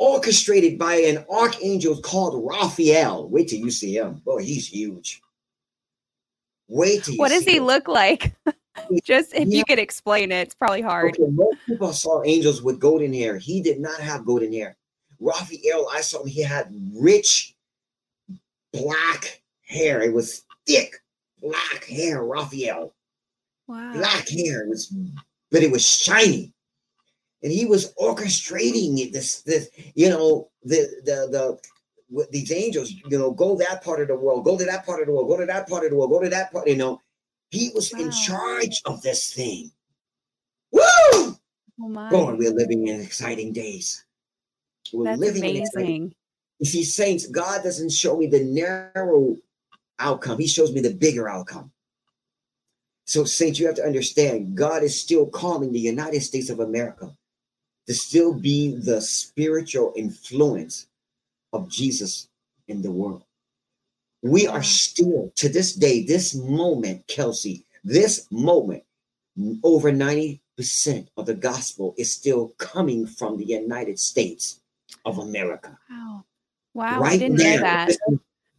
[0.02, 3.30] orchestrated by an archangel called Raphael.
[3.30, 4.16] Wait till you see him.
[4.26, 5.22] Boy, he's huge.
[6.68, 7.66] Wait till What does he him.
[7.66, 8.34] look like?
[9.04, 9.60] Just if yeah.
[9.60, 11.14] you could explain it, it's probably hard.
[11.14, 13.38] Okay, most people saw angels with golden hair.
[13.38, 14.76] He did not have golden hair.
[15.20, 17.54] Raphael, I saw him, he had rich
[18.74, 20.02] black hair.
[20.02, 20.96] It was thick
[21.44, 22.96] black hair, Raphael.
[23.68, 23.94] Wow.
[23.94, 24.64] Black hair.
[24.64, 24.92] It was,
[25.52, 26.54] but it was shiny
[27.44, 33.32] and he was orchestrating this this you know the the the these angels you know
[33.32, 35.46] go that part of the world go to that part of the world go to
[35.46, 37.02] that part of the world go to that part you know.
[37.50, 38.00] He was wow.
[38.00, 39.72] in charge of this thing.
[40.72, 40.82] Woo!
[40.82, 41.36] Oh
[41.78, 42.10] my.
[42.10, 44.06] boy we're living in exciting days.
[44.94, 45.58] We're That's living amazing.
[45.58, 46.16] in exciting
[46.60, 49.38] you see saints god doesn't show me the narrow
[50.00, 50.40] outcome.
[50.40, 51.72] He shows me the bigger outcome.
[53.06, 57.16] So saints you have to understand god is still calling the united states of america
[57.88, 60.88] to still be the spiritual influence
[61.54, 62.28] of Jesus
[62.68, 63.24] in the world.
[64.24, 68.84] We are still to this day, this moment, Kelsey, this moment,
[69.64, 70.40] over 90%
[71.18, 74.62] of the gospel is still coming from the United States
[75.06, 75.78] of America.
[75.90, 76.26] Wow.
[76.74, 77.00] Wow.
[77.02, 77.98] Right I didn't now, know that.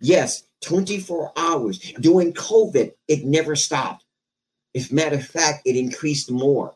[0.01, 1.79] Yes, 24 hours.
[2.01, 4.05] During COVID, it never stopped.
[4.75, 6.75] If matter of fact, it increased more.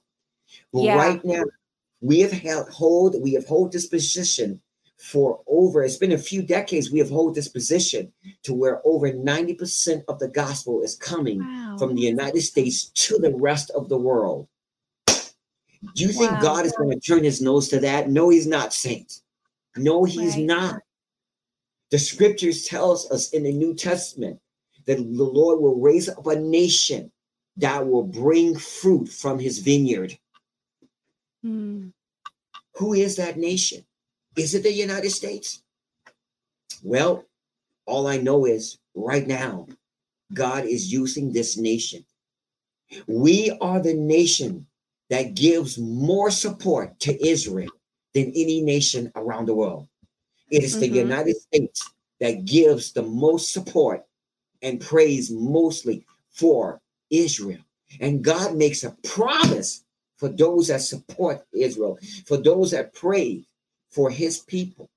[0.72, 0.96] But yeah.
[0.96, 1.42] right now,
[2.00, 4.61] we have held hold, we have hold this position
[4.98, 9.11] for over, it's been a few decades, we have hold this position to where over
[9.12, 11.77] 90% of the gospel is coming wow.
[11.79, 14.48] from the United States to the rest of the world.
[15.06, 16.40] Do you think wow.
[16.40, 18.08] God is going to turn his nose to that?
[18.08, 19.23] No, he's not, saints.
[19.77, 20.44] No, he's right.
[20.44, 20.81] not.
[21.90, 24.40] The scriptures tells us in the New Testament
[24.87, 27.12] that the Lord will raise up a nation
[27.58, 30.18] that will bring fruit from his vineyard.
[31.42, 31.88] Hmm.
[32.74, 33.84] Who is that nation?
[34.37, 35.62] Is it the United States?
[36.82, 37.24] Well,
[37.87, 39.66] all I know is right now,
[40.34, 42.04] God is using this nation.
[43.06, 44.66] We are the nation
[45.10, 47.70] that gives more support to Israel
[48.12, 49.88] than any nation around the world.
[50.50, 50.80] It is mm-hmm.
[50.80, 54.04] the United States that gives the most support
[54.62, 56.80] and praise mostly for
[57.10, 57.60] Israel.
[58.00, 59.84] And God makes a promise
[60.17, 63.44] for those that support Israel, for those that pray
[63.90, 64.90] for his people,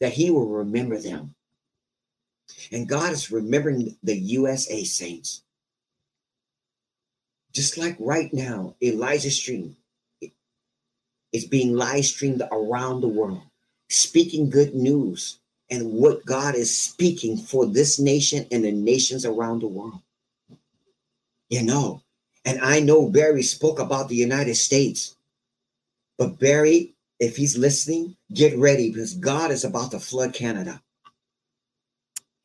[0.00, 1.34] that he will remember them.
[2.72, 5.42] And God is remembering the USA saints.
[7.52, 9.76] Just like right now, Elijah Stream
[11.32, 13.42] is being live streamed around the world,
[13.88, 19.60] speaking good news and what God is speaking for this nation and the nations around
[19.60, 20.00] the world.
[21.50, 22.02] You know,
[22.48, 25.14] and I know Barry spoke about the United States,
[26.16, 30.80] but Barry, if he's listening, get ready because God is about to flood Canada.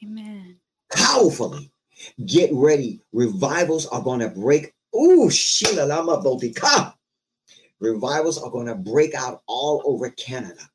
[0.04, 0.58] Amen.
[0.94, 1.72] Powerfully.
[2.26, 3.00] Get ready.
[3.14, 4.74] Revivals are going to break.
[4.94, 6.94] Ooh, Sheila Lama Botika.
[7.80, 10.70] Revivals are going to break out all over Canada.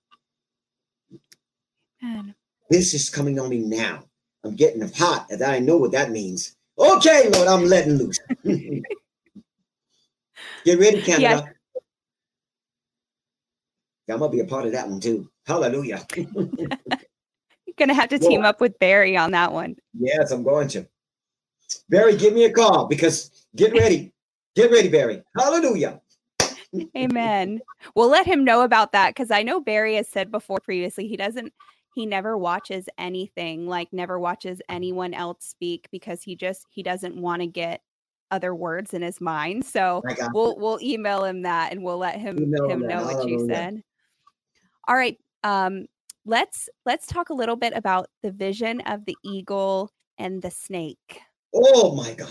[2.03, 2.35] Amen.
[2.71, 4.05] This is coming on me now.
[4.43, 6.57] I'm getting hot, and I know what that means.
[6.79, 8.19] Okay, Lord, I'm letting loose.
[10.65, 11.53] Get ready, Canada.
[14.07, 15.31] Yeah, I'm gonna be a part of that one too.
[15.47, 16.05] Hallelujah.
[16.17, 16.27] You're
[17.77, 19.77] gonna have to team Well- up with Barry on that one.
[19.99, 20.87] yes, I'm going to.
[21.91, 24.13] Barry, give me a call because get ready.
[24.57, 25.23] Get ready, Barry.
[25.37, 26.01] Hallelujah.
[26.97, 27.61] Amen.
[27.95, 31.17] We'll let him know about that because I know Barry has said before previously he
[31.17, 31.53] doesn't
[31.95, 37.17] he never watches anything like never watches anyone else speak because he just he doesn't
[37.17, 37.81] want to get
[38.31, 39.65] other words in his mind.
[39.65, 40.03] So
[40.33, 42.89] we'll we'll email him that and we'll let him Email him that.
[42.89, 43.83] know what you said.
[44.87, 45.19] All right.
[45.45, 45.87] Um
[46.25, 51.21] let's let's talk a little bit about the vision of the eagle and the snake.
[51.55, 52.29] Oh my God.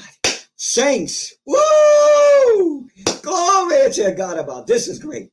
[0.56, 1.36] Saints.
[1.46, 2.90] Woo!
[3.22, 5.32] Glory to God about this is great.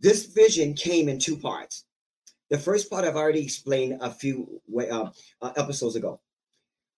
[0.00, 1.84] This vision came in two parts.
[2.50, 6.20] The first part I've already explained a few uh, uh, episodes ago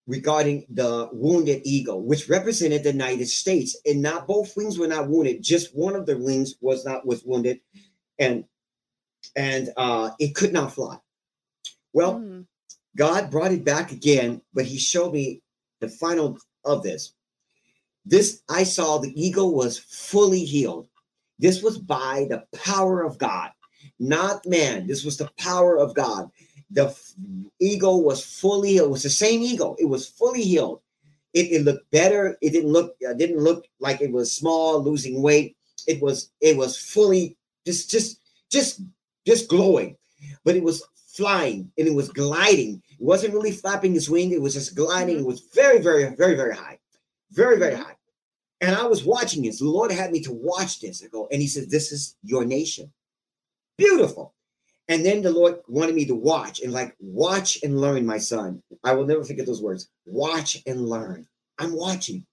[0.07, 3.77] regarding the wounded eagle, which represented the United States.
[3.85, 7.23] And not both wings were not wounded, just one of the wings was not was
[7.23, 7.59] wounded,
[8.19, 8.45] and
[9.35, 10.97] and uh, it could not fly.
[11.93, 12.45] Well, Mm,
[12.95, 15.41] God brought it back again, but he showed me
[15.81, 17.13] the final of this.
[18.05, 20.87] This I saw the eagle was fully healed.
[21.39, 23.51] This was by the power of God,
[23.99, 24.87] not man.
[24.87, 26.29] This was the power of God.
[26.71, 26.93] The
[27.59, 28.89] eagle was fully healed.
[28.89, 29.75] It was the same eagle.
[29.79, 30.81] It was fully healed.
[31.33, 32.37] It, it looked better.
[32.41, 32.95] It didn't look.
[33.07, 35.55] Uh, didn't look like it was small, losing weight.
[35.87, 36.31] It was.
[36.41, 38.81] It was fully just, just, just,
[39.25, 39.97] just glowing.
[40.43, 40.83] But it was
[41.17, 42.81] flying and it was gliding.
[42.89, 44.31] It wasn't really flapping its wing.
[44.31, 45.19] It was just gliding.
[45.19, 46.79] It was very, very, very, very high,
[47.31, 47.95] very, very high.
[48.61, 49.59] And I was watching this.
[49.59, 51.03] The Lord had me to watch this.
[51.03, 52.91] I go, and He said, "This is your nation."
[53.77, 54.33] Beautiful.
[54.89, 58.61] And then the Lord wanted me to watch and like watch and learn, my son.
[58.83, 59.89] I will never forget those words.
[60.05, 61.27] Watch and learn.
[61.57, 62.25] I'm watching.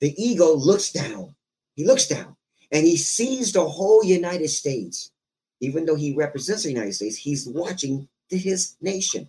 [0.00, 1.34] The ego looks down.
[1.74, 2.36] He looks down
[2.72, 5.10] and he sees the whole United States.
[5.60, 9.28] Even though he represents the United States, he's watching his nation.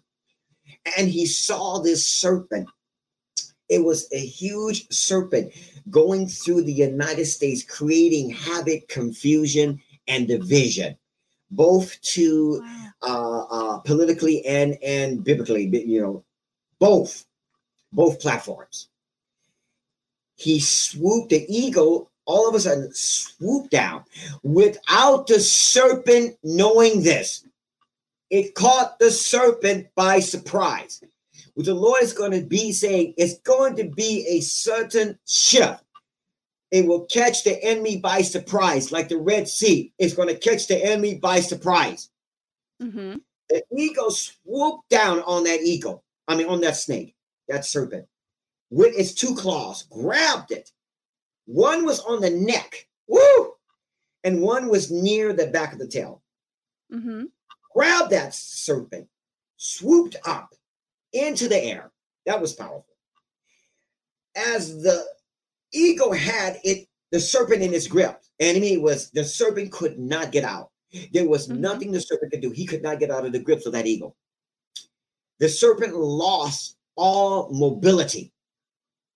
[0.97, 2.69] And he saw this serpent.
[3.67, 5.53] It was a huge serpent
[5.89, 10.97] going through the United States, creating havoc, confusion, and division,
[11.51, 12.87] both to wow.
[13.01, 13.41] uh,
[13.75, 15.65] uh, politically and and biblically.
[15.65, 16.23] You know,
[16.79, 17.25] both,
[17.91, 18.87] both platforms.
[20.35, 22.09] He swooped the eagle.
[22.25, 24.05] All of a sudden, swooped down
[24.43, 27.45] without the serpent knowing this.
[28.29, 31.03] It caught the serpent by surprise.
[31.55, 35.83] What the Lord is going to be saying, it's going to be a certain shift.
[36.71, 39.93] It will catch the enemy by surprise, like the Red Sea.
[39.99, 42.09] It's going to catch the enemy by surprise.
[42.79, 43.15] hmm
[43.49, 47.15] The eagle swooped down on that eagle, I mean, on that snake,
[47.49, 48.07] that serpent,
[48.69, 50.71] with its two claws, grabbed it.
[51.45, 53.53] One was on the neck, woo,
[54.23, 56.21] and one was near the back of the tail.
[56.93, 57.23] Mm-hmm.
[57.73, 59.07] grabbed that serpent,
[59.57, 60.53] swooped up
[61.13, 61.91] into the air.
[62.25, 62.85] That was powerful.
[64.35, 65.05] As the
[65.73, 70.43] eagle had it, the serpent in its grip, enemy was the serpent could not get
[70.43, 70.71] out.
[71.13, 71.59] There was Mhm.
[71.59, 72.51] nothing the serpent could do.
[72.51, 74.15] He could not get out of the grips of that eagle.
[75.39, 78.31] The serpent lost all mobility.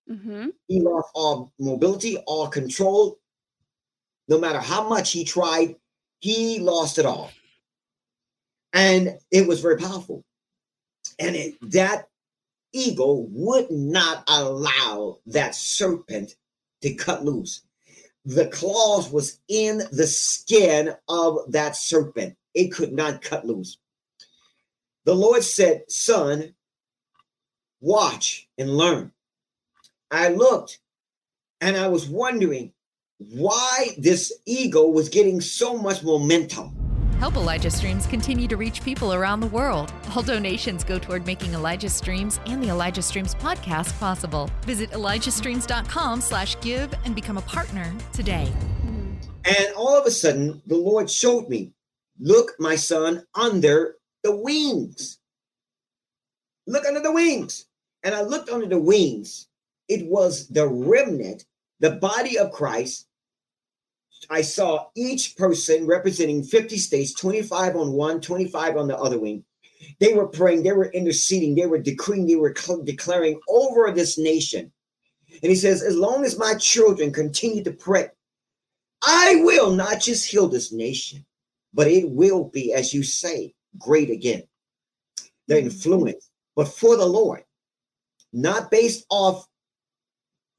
[0.08, 3.18] hmm He lost all mobility, all control.
[4.28, 5.76] No matter how much he tried,
[6.20, 7.30] he lost it all.
[8.72, 10.24] And it was very powerful.
[11.18, 12.08] And it, that
[12.72, 16.36] eagle would not allow that serpent
[16.86, 17.62] to cut loose.
[18.24, 22.36] The claws was in the skin of that serpent.
[22.54, 23.78] It could not cut loose.
[25.04, 26.54] the Lord said, Son,
[27.80, 29.12] watch and learn.
[30.10, 30.78] I looked
[31.60, 32.72] and I was wondering
[33.18, 36.85] why this eagle was getting so much momentum.
[37.18, 39.90] Help Elijah Streams continue to reach people around the world.
[40.14, 44.50] All donations go toward making Elijah Streams and the Elijah Streams podcast possible.
[44.66, 48.52] Visit ElijahStreams.com slash give and become a partner today.
[49.46, 51.72] And all of a sudden, the Lord showed me,
[52.20, 55.18] look, my son, under the wings.
[56.66, 57.64] Look under the wings.
[58.02, 59.48] And I looked under the wings.
[59.88, 61.46] It was the remnant,
[61.80, 63.06] the body of Christ,
[64.30, 69.44] I saw each person representing 50 states, 25 on one, 25 on the other wing.
[70.00, 72.54] They were praying, they were interceding, they were decreeing, they were
[72.84, 74.72] declaring over this nation.
[75.42, 78.08] And he says, As long as my children continue to pray,
[79.02, 81.24] I will not just heal this nation,
[81.74, 84.42] but it will be, as you say, great again.
[85.48, 87.44] The influence, but for the Lord,
[88.32, 89.46] not based off,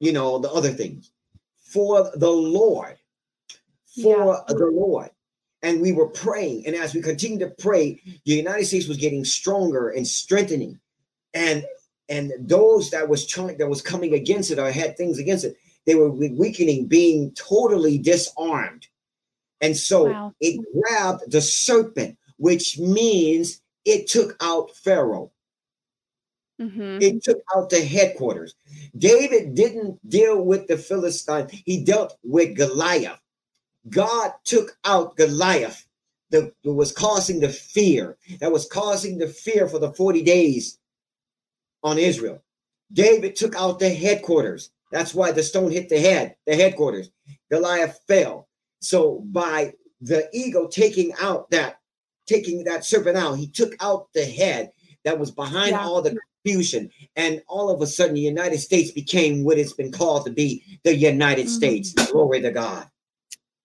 [0.00, 1.10] you know, the other things,
[1.58, 2.96] for the Lord
[4.02, 4.54] for yeah.
[4.54, 5.10] the Lord.
[5.62, 6.66] And we were praying.
[6.66, 10.78] And as we continued to pray, the United States was getting stronger and strengthening.
[11.34, 11.64] And
[12.08, 15.56] and those that was trying that was coming against it or had things against it,
[15.84, 18.86] they were weakening, being totally disarmed.
[19.60, 20.34] And so wow.
[20.40, 25.32] it grabbed the serpent, which means it took out Pharaoh.
[26.60, 26.98] Mm-hmm.
[27.00, 28.54] It took out the headquarters.
[28.96, 33.20] David didn't deal with the Philistine, he dealt with Goliath.
[33.90, 35.86] God took out Goliath
[36.30, 40.78] that was causing the fear, that was causing the fear for the 40 days
[41.82, 42.42] on Israel.
[42.92, 44.70] David took out the headquarters.
[44.92, 47.10] That's why the stone hit the head, the headquarters.
[47.50, 48.48] Goliath fell.
[48.80, 51.78] So by the eagle taking out that,
[52.26, 54.70] taking that serpent out, he took out the head
[55.04, 55.84] that was behind yeah.
[55.84, 56.90] all the confusion.
[57.16, 60.80] And all of a sudden, the United States became what it's been called to be
[60.84, 61.54] the United mm-hmm.
[61.54, 61.92] States.
[62.10, 62.88] Glory to God.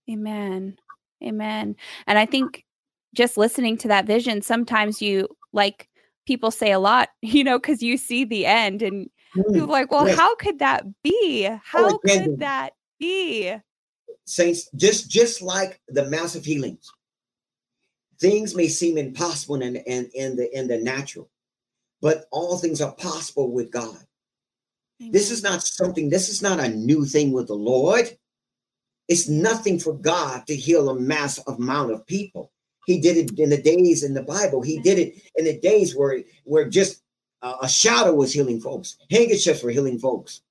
[0.09, 0.77] Amen.
[1.23, 1.75] Amen.
[2.07, 2.65] And I think
[3.13, 5.87] just listening to that vision, sometimes you like
[6.25, 9.91] people say a lot, you know, because you see the end and mm, you're like,
[9.91, 10.17] well, yes.
[10.17, 11.47] how could that be?
[11.49, 13.55] Oh, how oh, could that be?
[14.25, 16.89] Saints, just just like the massive healings,
[18.19, 21.29] things may seem impossible in, in, in the in the natural,
[22.01, 23.97] but all things are possible with God.
[25.01, 25.11] Amen.
[25.11, 28.17] This is not something, this is not a new thing with the Lord.
[29.07, 32.51] It's nothing for God to heal a mass amount of people.
[32.85, 34.61] He did it in the days in the Bible.
[34.61, 37.01] He did it in the days where where just
[37.41, 38.97] uh, a shadow was healing folks.
[39.09, 40.41] Handkerchiefs were healing folks.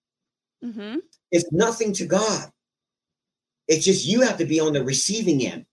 [0.64, 0.98] Mm-hmm.
[1.30, 2.50] It's nothing to God.
[3.68, 5.66] It's just you have to be on the receiving end.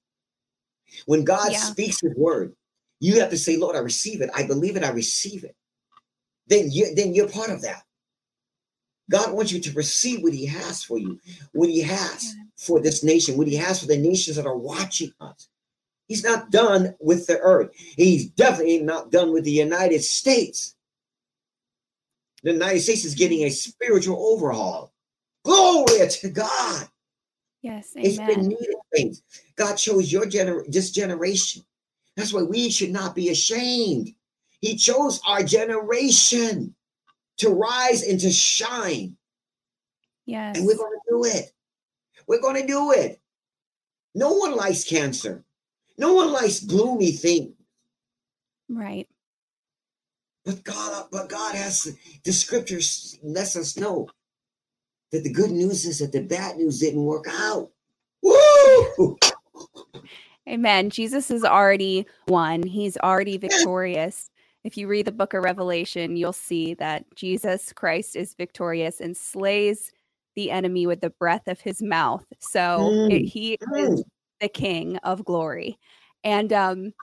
[1.06, 1.60] When God yeah.
[1.60, 2.54] speaks His word,
[3.00, 4.30] you have to say, "Lord, I receive it.
[4.34, 4.84] I believe it.
[4.84, 5.56] I receive it."
[6.48, 7.84] Then you then you're part of that.
[9.10, 11.20] God wants you to receive what He has for you,
[11.52, 15.14] what He has for this nation, what He has for the nations that are watching
[15.22, 15.48] us.
[16.08, 17.72] He's not done with the earth.
[17.76, 20.76] He's definitely not done with the United States.
[22.44, 24.92] The United States is getting a spiritual overhaul.
[25.46, 26.88] Glory to God.
[27.62, 28.06] Yes, amen.
[28.06, 29.24] It's been needed things.
[29.56, 31.64] God chose your gener- this generation.
[32.16, 34.14] That's why we should not be ashamed.
[34.62, 36.76] He chose our generation
[37.38, 39.16] to rise and to shine.
[40.26, 40.58] Yes.
[40.58, 41.52] And we're going to do it.
[42.30, 43.20] We're going to do it.
[44.14, 45.44] No one likes cancer.
[45.98, 47.56] No one likes gloomy things.
[48.70, 49.08] Right.
[50.46, 54.08] But God, but God has the scriptures lets us know
[55.12, 57.72] that the good news is that the bad news didn't work out.
[58.22, 59.18] Woo!
[60.48, 60.92] Amen.
[60.92, 62.64] Jesus is already won.
[62.64, 64.30] He's already victorious
[64.64, 69.16] if you read the book of Revelation, you'll see that Jesus Christ is victorious and
[69.16, 69.92] slays
[70.40, 72.26] the enemy with the breath of his mouth.
[72.40, 73.12] So mm.
[73.12, 73.94] it, he mm.
[73.94, 74.04] is
[74.40, 75.78] the king of glory.
[76.24, 76.94] And um,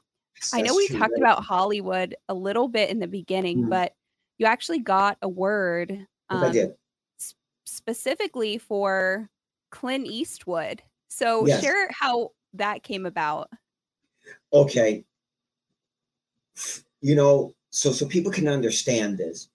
[0.55, 1.21] I know we talked right?
[1.21, 3.71] about Hollywood a little bit in the beginning, mm.
[3.71, 3.93] but
[4.39, 6.53] you actually got a word um,
[7.65, 9.29] specifically for
[9.71, 10.83] Clint Eastwood.
[11.09, 11.63] So yes.
[11.63, 13.51] share how that came about.
[14.53, 15.05] Okay
[17.01, 19.49] you know, so so people can understand this.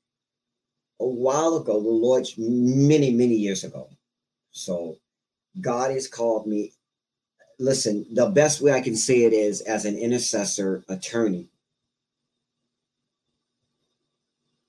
[1.02, 3.90] A while ago, the Lord, many many years ago,
[4.52, 4.98] so
[5.60, 6.74] God has called me.
[7.58, 11.48] Listen, the best way I can say it is as an intercessor attorney.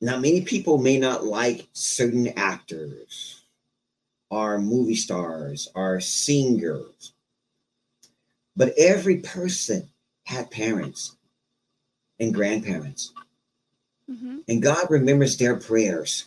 [0.01, 3.45] Now, many people may not like certain actors,
[4.30, 7.12] or movie stars, or singers,
[8.57, 9.91] but every person
[10.24, 11.14] had parents
[12.18, 13.12] and grandparents.
[14.11, 14.39] Mm-hmm.
[14.49, 16.25] And God remembers their prayers.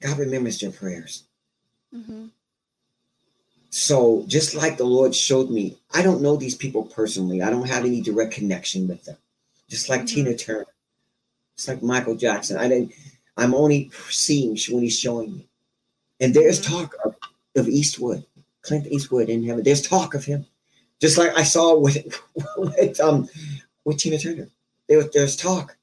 [0.00, 1.24] God remembers their prayers.
[1.94, 2.26] Mm-hmm.
[3.70, 7.42] So, just like the Lord showed me, I don't know these people personally.
[7.42, 9.16] I don't have any direct connection with them.
[9.68, 10.08] Just like Mhm.
[10.08, 10.66] Tina Turner,
[11.56, 12.56] just like Michael Jackson.
[12.56, 12.92] I didn't.
[13.36, 15.48] I'm only seeing when He's showing me.
[16.20, 16.68] And there's Mhm.
[16.68, 17.16] talk of,
[17.56, 18.24] of Eastwood,
[18.62, 19.64] Clint Eastwood in heaven.
[19.64, 20.46] There's talk of him,
[21.00, 21.96] just like I saw with
[22.56, 23.28] with um
[23.84, 24.48] with Tina Turner.
[24.88, 25.76] There, there's talk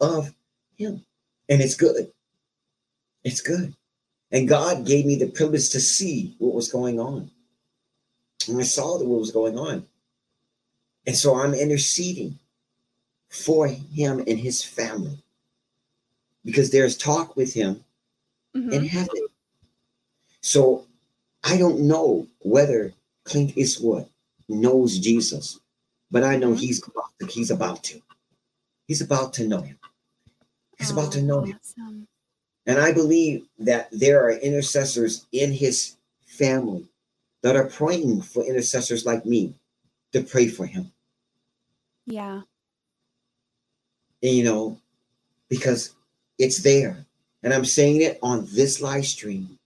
[0.00, 0.34] of
[0.76, 1.04] him,
[1.48, 2.10] and it's good.
[3.24, 3.74] It's good.
[4.30, 7.30] And God gave me the privilege to see what was going on.
[8.48, 9.86] And I saw what was going on.
[11.06, 12.38] And so I'm interceding
[13.30, 15.18] for him and his family
[16.44, 17.82] because there's talk with him
[18.56, 18.72] Mm-hmm.
[18.72, 19.26] in heaven.
[20.40, 20.86] So
[21.44, 22.94] I don't know whether
[23.24, 24.08] Clint Eastwood
[24.48, 25.60] knows Jesus,
[26.10, 26.58] but I know Mhm.
[26.60, 26.82] he's
[27.28, 28.00] he's about to.
[28.86, 29.78] He's about to know him.
[30.78, 31.58] He's about to oh, know him.
[31.60, 32.08] Awesome.
[32.66, 35.94] And I believe that there are intercessors in his
[36.26, 36.84] family
[37.42, 39.54] that are praying for intercessors like me
[40.12, 40.90] to pray for him.
[42.06, 42.42] Yeah.
[44.22, 44.78] And, you know,
[45.48, 45.94] because
[46.38, 47.04] it's there.
[47.42, 49.56] And I'm saying it on this live stream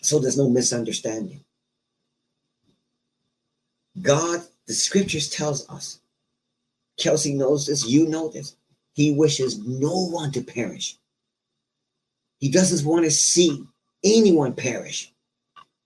[0.00, 1.44] so there's no misunderstanding.
[4.00, 6.00] God, the scriptures tells us,
[6.98, 8.56] Kelsey knows this, you know this.
[8.94, 10.96] He wishes no one to perish.
[12.38, 13.64] He doesn't want to see
[14.04, 15.12] anyone perish,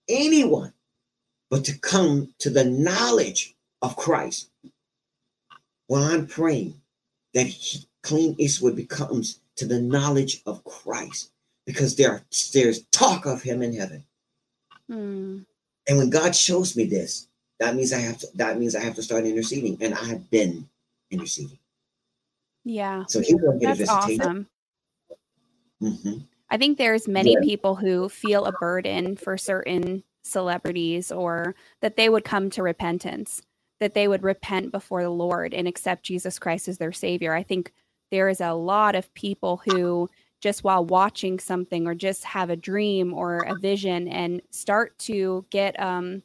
[0.09, 0.73] anyone,
[1.51, 4.51] but to come to the knowledge of Christ.
[5.89, 6.81] Well, I'm praying
[7.35, 11.31] that he, Clint Eastwood becomes to the knowledge of Christ
[11.67, 14.05] because there, there's talk of him in heaven.
[14.91, 15.45] Mm.
[15.89, 18.97] And when God shows me this, that means I have to that means I have
[18.97, 19.79] to start interceding.
[19.81, 20.69] And I have been
[21.13, 21.59] interceding.
[22.65, 23.05] Yeah.
[23.09, 24.21] So get That's a visitation.
[24.21, 24.47] awesome.
[25.81, 26.19] hmm
[26.51, 27.41] I think there's many Yeah.
[27.43, 33.41] people who feel a burden for certain celebrities or that they would come to repentance,
[33.81, 37.35] that they would repent before the Lord and accept Jesus Christ as their savior.
[37.35, 37.73] I think
[38.11, 40.11] there is a lot of people who
[40.43, 45.47] just while watching something or just have a dream or a vision and start to
[45.51, 46.23] get um,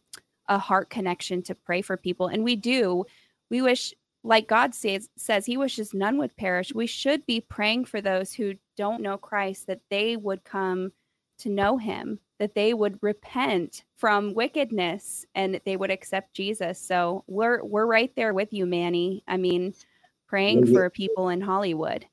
[0.50, 2.28] a heart connection to pray for people.
[2.28, 3.06] And we do.
[3.50, 3.94] We wish
[4.28, 6.74] like God says says he wishes none would perish.
[6.74, 10.92] We should be praying for those who don't know Christ that they would come
[11.40, 16.80] to know him, that they would repent from wickedness and that they would accept Jesus.
[16.80, 19.24] So we're we're right there with you, Manny.
[19.28, 19.74] I mean,
[20.28, 22.06] praying for people in Hollywood.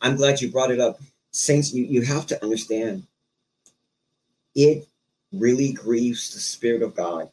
[0.00, 1.00] I'm glad you brought it up.
[1.32, 3.06] Saints, you, you have to understand
[4.54, 4.86] it
[5.32, 7.28] really grieves the Spirit of God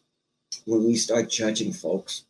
[0.66, 2.24] when we start judging folks.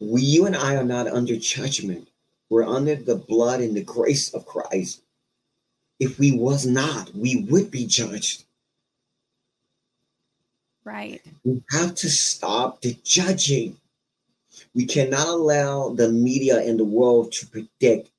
[0.00, 2.08] We, you and I are not under judgment.
[2.48, 5.02] We're under the blood and the grace of Christ.
[6.00, 8.44] If we was not, we would be judged.
[10.84, 11.20] Right.
[11.44, 13.76] We have to stop the judging.
[14.74, 18.10] We cannot allow the media and the world to predict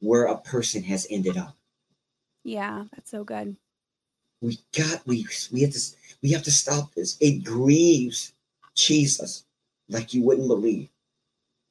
[0.00, 1.56] where a person has ended up.
[2.44, 3.56] Yeah, that's so good.
[4.40, 5.80] We got we we have to
[6.22, 7.16] we have to stop this.
[7.20, 8.32] It grieves
[8.74, 9.44] Jesus
[9.88, 10.88] like you wouldn't believe.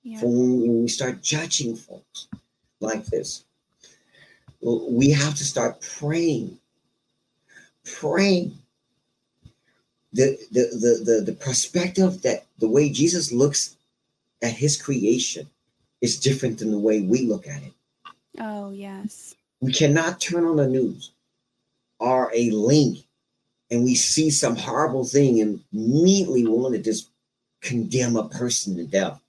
[0.05, 0.19] Yeah.
[0.19, 2.27] For when, we start judging folks
[2.79, 3.43] like this,
[4.61, 6.59] we have to start praying,
[7.83, 8.59] praying.
[10.13, 13.75] The, the the the the perspective that the way Jesus looks
[14.41, 15.49] at his creation
[16.01, 17.73] is different than the way we look at it.
[18.39, 19.35] Oh, yes.
[19.59, 21.11] We cannot turn on the news
[21.99, 22.99] or a link
[23.71, 27.09] and we see some horrible thing and immediately want to just
[27.61, 29.19] condemn a person to death.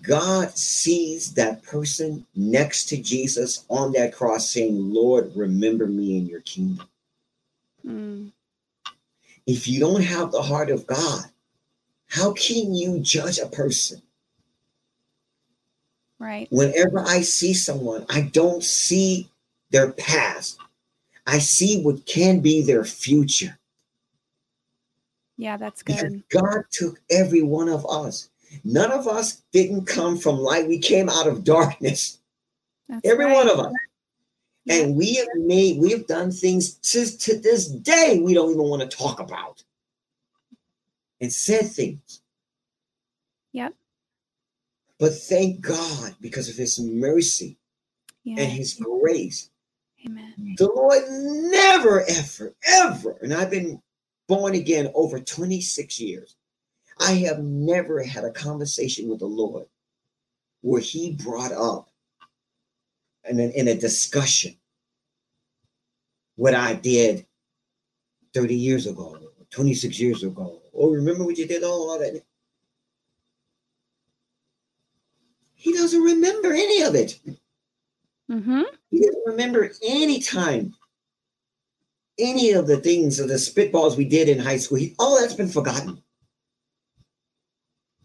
[0.00, 6.26] God sees that person next to Jesus on that cross saying, Lord, remember me in
[6.26, 6.88] your kingdom.
[7.86, 8.32] Mm.
[9.46, 11.24] If you don't have the heart of God,
[12.08, 14.00] how can you judge a person?
[16.18, 16.46] Right.
[16.50, 19.28] Whenever I see someone, I don't see
[19.70, 20.58] their past.
[21.26, 23.58] I see what can be their future.
[25.36, 26.22] Yeah, that's Because good.
[26.30, 28.28] God took every one of us.
[28.64, 30.68] None of us didn't come from light.
[30.68, 32.18] We came out of darkness.
[32.88, 33.34] That's Every right.
[33.34, 33.72] one of us.
[34.64, 34.74] Yeah.
[34.76, 38.62] And we have made, we have done things to, to this day we don't even
[38.62, 39.62] want to talk about.
[41.20, 42.20] And said things.
[43.52, 43.74] Yep.
[44.98, 47.56] But thank God because of his mercy
[48.24, 48.40] Yeah.
[48.42, 49.50] and his grace.
[50.06, 50.54] Amen.
[50.58, 53.80] The Lord never, ever, ever, and I've been
[54.28, 56.36] born again over 26 years.
[57.02, 59.66] I have never had a conversation with the Lord
[60.60, 61.88] where He brought up
[63.28, 64.56] in a, in a discussion
[66.36, 67.26] what I did
[68.34, 69.18] 30 years ago,
[69.50, 70.60] 26 years ago.
[70.74, 71.62] Oh, remember what you did?
[71.64, 72.22] Oh, all that.
[75.54, 77.20] He doesn't remember any of it.
[78.30, 78.62] Mm-hmm.
[78.90, 80.74] He doesn't remember any time,
[82.18, 84.78] any of the things or the spitballs we did in high school.
[84.78, 86.01] He, all that's been forgotten.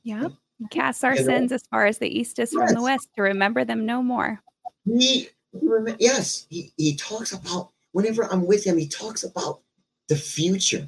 [0.07, 0.31] Yep.
[0.71, 1.25] Cast our You know?
[1.27, 4.41] sins as far as the east is from the west to remember them no more.
[4.85, 5.67] He, he
[5.99, 9.59] yes, he, he talks about whenever I'm with him, he talks about
[10.07, 10.87] the future,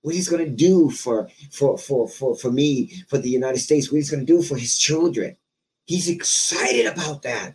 [0.00, 3.92] what he's going to do for for for for for me, for the United States,
[3.92, 5.36] what he's going to do for his children.
[5.84, 7.54] He's excited about that.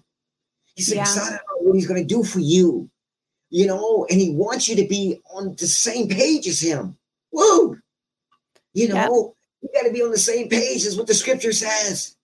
[0.75, 1.01] He's Yeah.
[1.01, 2.87] excited about what he's going to do for you,
[3.49, 6.97] you know, and he wants you to be on the same page as him.
[7.31, 7.79] Woo!
[8.73, 8.95] You Yep.
[8.95, 9.35] know,
[9.71, 12.15] you got to be on the same page as what the scripture says.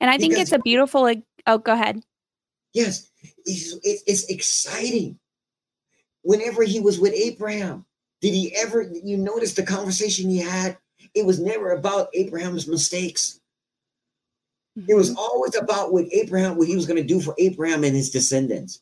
[0.00, 1.02] And I think Because- it's a beautiful.
[1.02, 2.02] like- Oh, go ahead.
[2.72, 3.10] Yes,
[3.44, 5.18] it's, it's, it's exciting.
[6.22, 7.84] Whenever he was with Abraham,
[8.20, 10.78] did he ever, you notice the conversation he had?
[11.14, 13.40] It was never about Abraham's mistakes.
[14.88, 15.18] It was mm-hmm.
[15.18, 18.80] always about what Abraham, what he was going to do for Abraham and his descendants.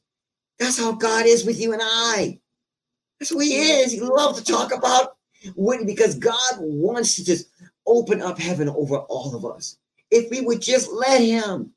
[0.59, 2.39] That's how God is with you and I.
[3.19, 3.93] That's who he is.
[3.93, 5.17] He loves to talk about
[5.55, 7.49] when, because God wants to just
[7.87, 9.79] open up heaven over all of us.
[10.11, 11.73] If we would just let him.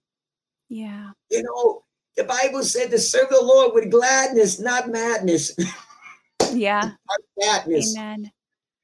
[0.70, 1.12] Yeah.
[1.30, 1.84] You know,
[2.18, 5.56] the Bible said to serve the Lord with gladness, not madness.
[6.52, 6.92] Yeah.
[7.38, 7.98] madness.
[7.98, 8.32] Amen.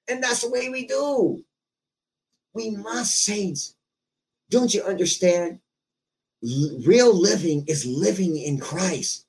[0.10, 1.44] And that's the way we do.
[2.54, 3.76] We must, saints.
[4.50, 5.60] Don't you understand?
[6.44, 9.26] L- real living is living in Christ.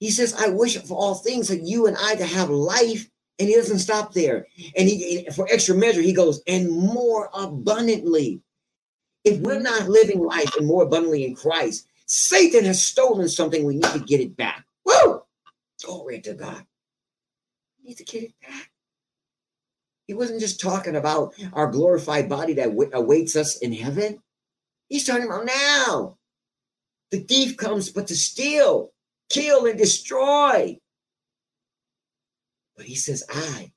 [0.00, 3.08] He says, I wish for all things that you and I to have life.
[3.40, 4.46] And he doesn't stop there.
[4.76, 8.42] And he for extra measure, he goes, and more abundantly.
[9.24, 13.64] If we're not living life and more abundantly in Christ, Satan has stolen something.
[13.64, 14.64] We need to get it back.
[14.84, 15.22] Woo!
[15.82, 16.64] Glory to God.
[17.78, 18.70] We need to get it back.
[20.06, 24.20] He wasn't just talking about our glorified body that wa- awaits us in heaven.
[24.88, 26.18] He's talking about now.
[27.10, 28.90] The thief comes but to steal,
[29.28, 30.78] kill, and destroy.
[32.80, 33.72] But he says, I,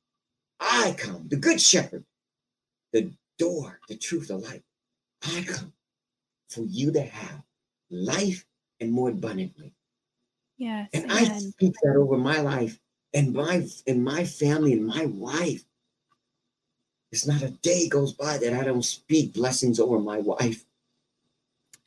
[0.61, 2.05] I come, the good shepherd,
[2.93, 4.63] the door, the truth, the light.
[5.21, 5.73] I come
[6.49, 7.43] for you to have
[7.91, 8.45] life
[8.79, 9.73] and more abundantly.
[10.57, 10.89] Yes.
[10.93, 12.79] And I speak that over my life
[13.13, 15.65] and my and my family and my wife.
[17.11, 20.63] It's not a day goes by that I don't speak blessings over my wife.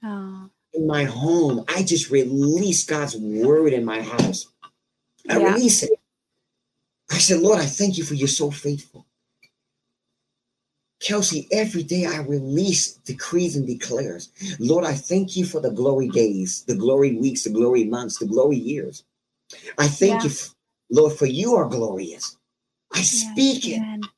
[0.05, 4.49] Oh, In my home, I just release God's word in my house.
[5.31, 5.55] I Yeah.
[5.55, 5.96] release it.
[7.11, 9.07] I said, Lord, I thank you for you're so faithful.
[11.01, 14.31] Kelsey, every day I release decrees and declares.
[14.59, 18.27] Lord, I thank you for the glory days, the glory weeks, the glory months, the
[18.27, 19.05] glory years.
[19.79, 20.31] I thank Yeah.
[20.31, 20.37] you,
[20.91, 22.37] Lord, for you are glorious.
[22.93, 23.79] I speak it.
[23.79, 24.09] And,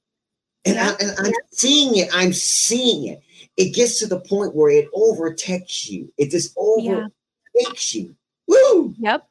[0.65, 0.97] Yeah.
[0.99, 2.09] I, and I'm seeing it.
[2.13, 3.23] I'm seeing it.
[3.57, 6.13] It gets to the point where it overtakes you.
[6.17, 8.15] It just overtakes you.
[8.47, 8.95] Woo!
[8.99, 9.29] Yep.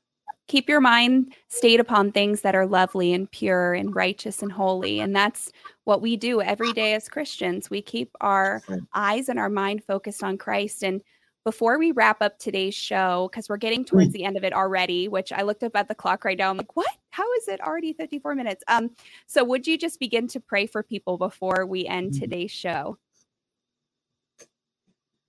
[0.48, 5.02] Keep your mind stayed upon things that are lovely and pure and righteous and holy.
[5.02, 5.52] And that's
[5.84, 7.70] what we do every day as Christians.
[7.70, 8.62] We keep our
[8.94, 10.84] eyes and our mind focused on Christ.
[10.84, 11.02] And
[11.44, 15.08] before we wrap up today's show, because we're getting towards the end of it already,
[15.08, 16.50] which I looked up at the clock right now.
[16.50, 16.92] I'm like, what?
[17.12, 18.64] How is it already 54 minutes?
[18.68, 18.92] Um,
[19.28, 22.20] so would you just begin to pray for people before we end Mhm.
[22.20, 22.98] today's show?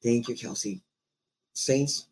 [0.02, 0.82] Thank you, Kelsey.
[1.54, 2.08] Saints,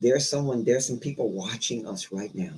[0.00, 2.52] there's someone, there's some people watching us right now.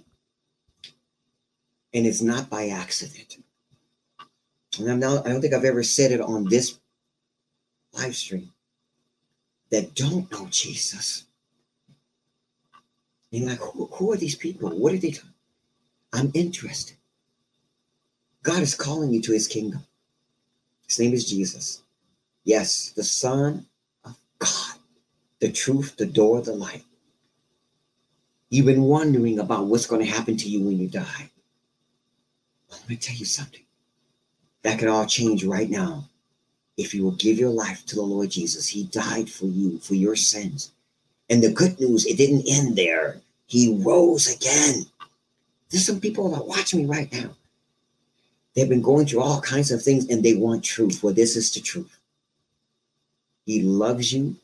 [1.94, 3.38] And it's not by accident.
[4.78, 6.78] And I'm not, I don't think I've ever said it on this
[7.94, 8.52] live stream
[9.70, 11.24] that don't know Jesus.
[13.32, 14.70] And you're like, who, who are these people?
[14.70, 15.34] What are they doing?
[16.12, 16.96] I'm interested.
[18.42, 19.84] God is calling you to his kingdom.
[20.86, 21.82] His name is Jesus.
[22.44, 23.66] Yes, the Son
[24.04, 24.78] of God,
[25.40, 26.84] the truth, the door, the light.
[28.50, 31.30] You've been wondering about what's going to happen to you when you die.
[32.70, 33.62] Well, let me tell you something.
[34.62, 36.04] That could all change right now
[36.76, 38.68] if you will give your life to the Lord Jesus.
[38.68, 40.72] He died for you, for your sins.
[41.28, 43.20] And the good news, it didn't end there.
[43.46, 44.86] He rose again.
[45.70, 47.30] There's some people that watch me right now.
[48.54, 51.02] They've been going through all kinds of things and they want truth.
[51.02, 51.98] Well, this is the truth.
[53.44, 54.36] He loves you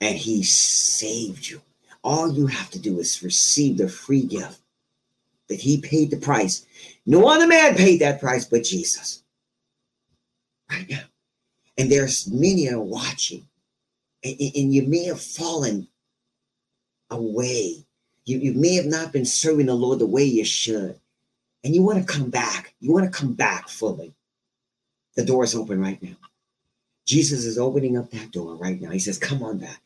[0.00, 1.60] and he saved you.
[2.02, 4.60] All you have to do is receive the free gift
[5.48, 6.64] that he paid the price.
[7.06, 9.22] No other man paid that price but Jesus.
[10.70, 11.02] right now.
[11.76, 13.46] And there's many are watching.
[14.24, 15.88] And, and you may have fallen
[17.10, 17.84] away.
[18.24, 20.98] You, you may have not been serving the Lord the way you should.
[21.64, 22.74] And you want to come back.
[22.80, 24.14] You want to come back fully.
[25.16, 26.16] The door is open right now.
[27.06, 28.90] Jesus is opening up that door right now.
[28.90, 29.82] He says, Come on back.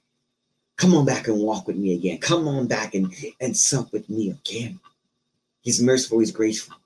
[0.77, 2.19] Come on back and walk with me again.
[2.19, 4.81] Come on back and, and sup with me again.
[5.63, 6.77] He's merciful, he's graceful.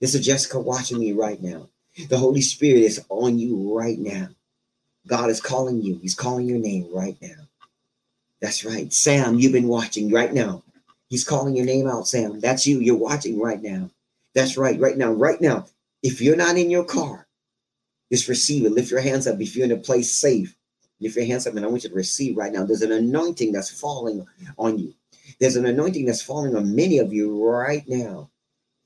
[0.00, 1.68] This is Jessica watching me right now.
[2.08, 4.28] The Holy Spirit is on you right now.
[5.06, 5.98] God is calling you.
[5.98, 7.48] He's calling your name right now.
[8.40, 8.92] That's right.
[8.92, 10.62] Sam, you've been watching right now.
[11.08, 12.40] He's calling your name out, Sam.
[12.40, 12.80] That's you.
[12.80, 13.90] You're watching right now.
[14.34, 14.78] That's right.
[14.78, 15.12] Right now.
[15.12, 15.66] Right now.
[16.02, 17.26] If you're not in your car,
[18.12, 18.72] just receive it.
[18.72, 19.40] Lift your hands up.
[19.40, 20.54] If you're in a place safe,
[21.00, 22.64] lift your hands up and I want you to receive right now.
[22.64, 24.26] There's an anointing that's falling
[24.58, 24.94] on you.
[25.40, 28.30] There's an anointing that's falling on many of you right now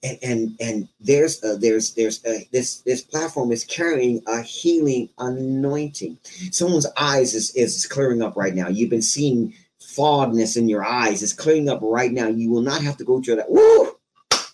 [0.03, 5.09] and and and there's a, there's there's a, this this platform is carrying a healing
[5.19, 6.19] anointing.
[6.51, 8.69] Someone's eyes is is clearing up right now.
[8.69, 11.23] You've been seeing fogness in your eyes.
[11.23, 12.29] It's clearing up right now.
[12.29, 13.51] You will not have to go through that.
[13.51, 13.97] Woo!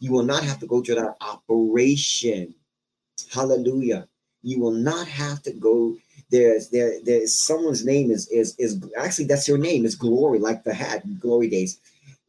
[0.00, 2.54] You will not have to go through that operation.
[3.32, 4.08] Hallelujah.
[4.42, 5.96] You will not have to go.
[6.30, 10.64] There's there there's someone's name is is is actually that's your name is glory like
[10.64, 11.74] the hat glory days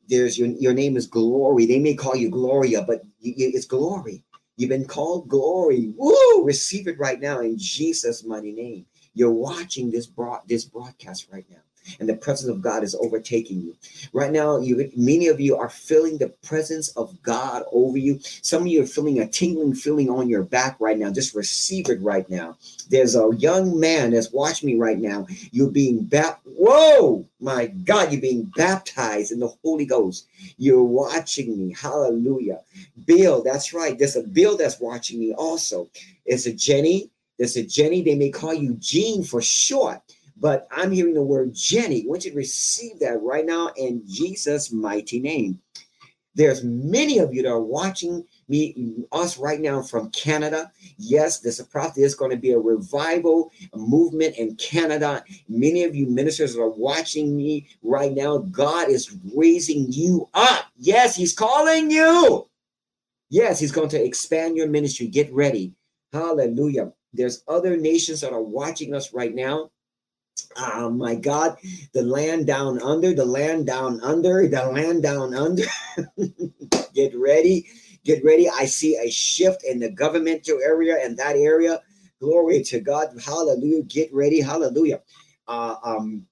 [0.10, 1.68] there's your your name is glory.
[1.68, 4.24] They may call you Gloria, but you, it's glory.
[4.58, 5.93] You've been called glory.
[5.98, 6.46] Woo!
[6.46, 8.88] Receive it right now in Jesus' mighty name.
[9.16, 11.58] You're watching this broad this broadcast right now
[11.99, 13.75] and the presence of God is overtaking you.
[14.13, 18.19] Right now, you many of you are feeling the presence of God over you.
[18.21, 21.11] Some of you are feeling a tingling feeling on your back right now.
[21.11, 22.57] Just receive it right now.
[22.89, 25.27] There's a young man that's watching me right now.
[25.51, 26.55] You're being baptized.
[26.57, 30.27] Whoa, my God, you're being baptized in the Holy Ghost.
[30.57, 31.73] You're watching me.
[31.73, 32.61] Hallelujah.
[33.05, 33.97] Bill, that's right.
[33.97, 35.89] There's a Bill that's watching me also.
[36.25, 37.09] It's a Jenny.
[37.38, 38.01] There's a Jenny.
[38.01, 40.01] They may call you Jean for short
[40.38, 42.03] but I'm hearing the word Jenny.
[42.03, 45.59] I want you to receive that right now in Jesus' mighty name.
[46.36, 50.69] There's many of you that are watching me, us right now from Canada.
[50.97, 51.93] Yes, there's a prophet.
[51.95, 55.23] There's going to be a revival movement in Canada.
[55.47, 58.39] Many of you ministers are watching me right now.
[58.39, 60.65] God is raising you up.
[60.75, 62.49] Yes, He's calling you.
[63.29, 65.07] Yes, He's going to expand your ministry.
[65.07, 65.73] Get ready.
[66.11, 66.91] Hallelujah.
[67.13, 69.71] There's other nations that are watching us right now.
[70.57, 71.57] Oh my God,
[71.93, 75.63] the land down under, the land down under, the land down under.
[76.93, 77.67] get ready,
[78.03, 78.49] get ready.
[78.49, 81.81] I see a shift in the governmental area and that area.
[82.21, 83.09] Glory to God.
[83.23, 83.83] Hallelujah.
[83.83, 84.41] Get ready.
[84.41, 85.01] Hallelujah.
[85.47, 86.25] Uh, um,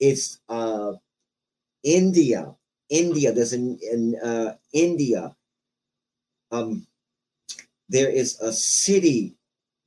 [0.00, 0.92] it's uh,
[1.84, 2.54] India.
[2.90, 3.32] India.
[3.32, 5.34] There's an in uh, India.
[6.50, 6.86] Um,
[7.88, 9.36] there is a city,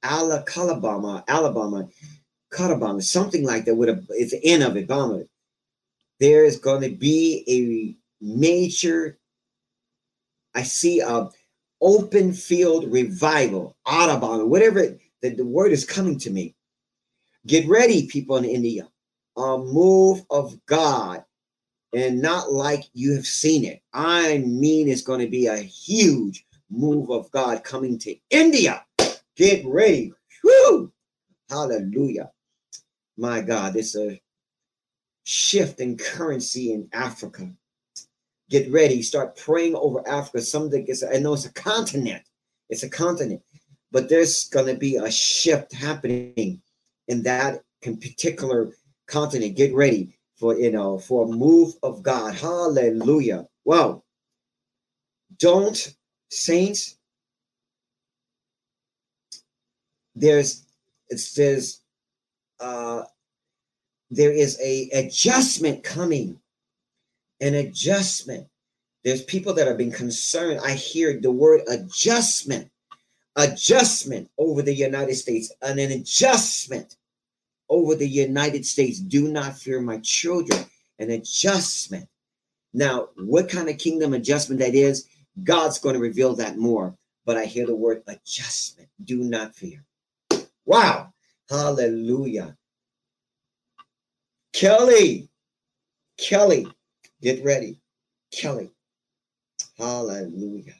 [0.03, 1.88] Alabama, Alabama
[2.52, 3.76] Karabama, something like that.
[3.76, 5.28] With a, it's the end of it, Bama.
[6.20, 9.18] There is going to be a major.
[10.54, 11.30] I see a
[11.82, 16.54] open field revival, Audubon, whatever the, the word is coming to me.
[17.47, 18.88] Get ready, people in India.
[19.38, 21.24] A move of God,
[21.95, 23.82] and not like you have seen it.
[23.93, 28.86] I mean, it's going to be a huge move of God coming to India.
[29.38, 30.14] Get ready.
[30.43, 30.91] Woo!
[31.49, 32.30] Hallelujah
[33.22, 34.19] my God, there's a
[35.24, 37.51] shift in currency in Africa.
[38.49, 40.41] Get ready, start praying over Africa.
[40.41, 42.24] Something is, I know it's a continent,
[42.69, 43.43] it's a continent,
[43.91, 46.61] but there's going to be a shift happening
[47.07, 48.72] in that particular
[49.05, 49.55] continent.
[49.55, 52.34] Get ready for, you know, for a move of God.
[52.34, 53.45] Hallelujah.
[53.65, 54.03] Well,
[55.38, 55.95] don't,
[56.32, 56.97] saints,
[60.15, 60.65] there's,
[61.09, 61.81] it says,
[62.62, 63.03] uh,
[64.09, 66.39] there is a adjustment coming
[67.41, 68.47] an adjustment.
[69.03, 70.59] There's people that have been concerned.
[70.64, 72.70] I hear the word adjustment
[73.38, 76.97] adjustment over the united states and an adjustment
[77.70, 78.99] over the united states.
[78.99, 80.66] Do not fear my children
[80.99, 82.09] an adjustment.
[82.74, 85.07] Now what kind of kingdom adjustment that is
[85.45, 86.93] god's going to reveal that more
[87.26, 88.89] but i hear the word adjustment.
[89.05, 89.84] Do not fear.
[90.66, 91.14] Wow
[91.52, 92.56] Hallelujah.
[94.54, 95.28] Kelly,
[96.18, 96.66] Kelly,
[97.22, 97.78] get ready.
[98.32, 98.72] Kelly.
[99.78, 100.76] Hallelujah.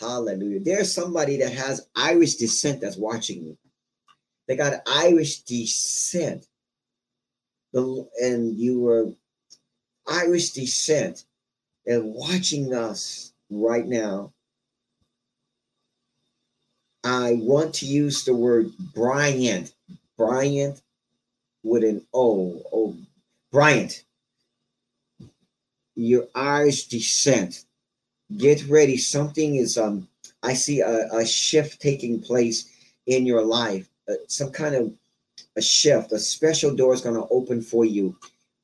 [0.00, 0.58] Hallelujah.
[0.58, 3.56] There's somebody that has Irish descent that's watching me.
[4.48, 6.48] They got Irish descent.
[7.72, 9.12] The, And you were
[10.08, 11.26] Irish descent
[11.86, 14.32] and watching us right now.
[17.04, 19.72] I want to use the word Bryant.
[20.16, 20.80] Bryant
[21.62, 22.62] with an O.
[22.72, 22.96] Oh,
[23.52, 24.04] Bryant.
[25.94, 27.64] Your eyes descent.
[28.36, 28.96] Get ready.
[28.96, 30.08] Something is um.
[30.42, 32.68] I see a, a shift taking place
[33.06, 33.88] in your life.
[34.08, 34.92] Uh, some kind of
[35.56, 36.12] a shift.
[36.12, 38.16] A special door is going to open for you.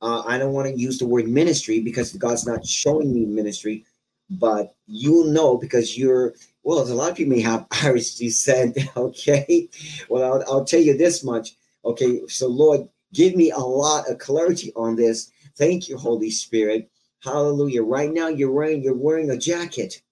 [0.02, 3.84] Uh, I don't want to use the word ministry because God's not showing me ministry,
[4.30, 6.80] but you'll know because you're well.
[6.80, 8.78] A lot of people may have Irish descent.
[8.96, 9.68] Okay,
[10.08, 11.56] well, I'll, I'll tell you this much.
[11.84, 15.30] Okay, so Lord, give me a lot of clarity on this.
[15.56, 16.90] Thank you, Holy Spirit.
[17.22, 17.82] Hallelujah.
[17.82, 20.02] Right now, you're wearing you're wearing a jacket.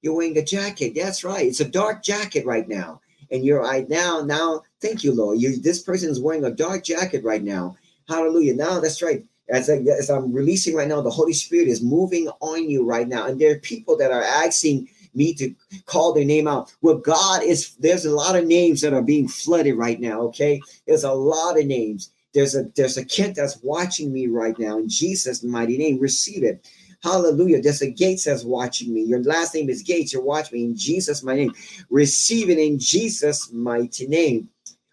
[0.00, 0.94] You're wearing a jacket.
[0.94, 1.46] That's right.
[1.46, 3.00] It's a dark jacket right now,
[3.30, 4.22] and you're right now.
[4.22, 5.40] Now, thank you, Lord.
[5.40, 7.76] You this person is wearing a dark jacket right now.
[8.08, 8.54] Hallelujah.
[8.54, 12.28] Now, that's right as, I, as I'm releasing right now, the Holy Spirit is moving
[12.40, 13.26] on you right now.
[13.26, 15.54] And there are people that are asking me to
[15.86, 16.72] call their name out.
[16.82, 20.60] Well, God is, there's a lot of names that are being flooded right now, okay?
[20.86, 22.10] There's a lot of names.
[22.34, 25.98] There's a there's a kid that's watching me right now in Jesus' mighty name.
[25.98, 26.66] Receive it.
[27.02, 27.60] Hallelujah.
[27.60, 29.02] There's a Gates that's watching me.
[29.02, 30.12] Your last name is Gates.
[30.12, 31.54] You're watching me in Jesus' mighty name.
[31.90, 34.48] Receive it in Jesus' mighty name.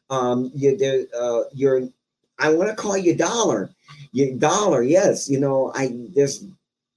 [0.10, 1.88] Um, you, there, uh, you're
[2.40, 3.70] I want to call you Dollar.
[4.12, 5.30] Your Dollar, yes.
[5.30, 6.44] You know, I there's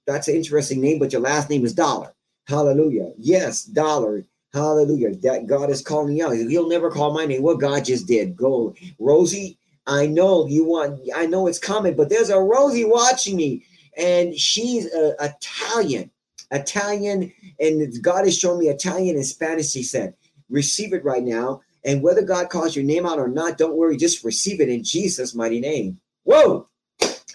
[0.06, 2.14] that's an interesting name, but your last name is Dollar.
[2.46, 3.12] Hallelujah.
[3.18, 4.24] Yes, Dollar.
[4.52, 5.14] Hallelujah.
[5.16, 6.32] That God is calling you out.
[6.32, 7.42] He'll never call my name.
[7.42, 8.36] What God just did.
[8.36, 9.58] Go, Rosie.
[9.86, 11.00] I know you want.
[11.14, 13.64] I know it's coming, but there's a Rosie watching me,
[13.96, 16.10] and she's uh, Italian.
[16.52, 19.72] Italian, and God is showing me Italian and Spanish.
[19.72, 20.14] He said,
[20.50, 23.96] "Receive it right now." And whether God calls your name out or not, don't worry,
[23.96, 25.98] just receive it in Jesus' mighty name.
[26.22, 26.68] Whoa!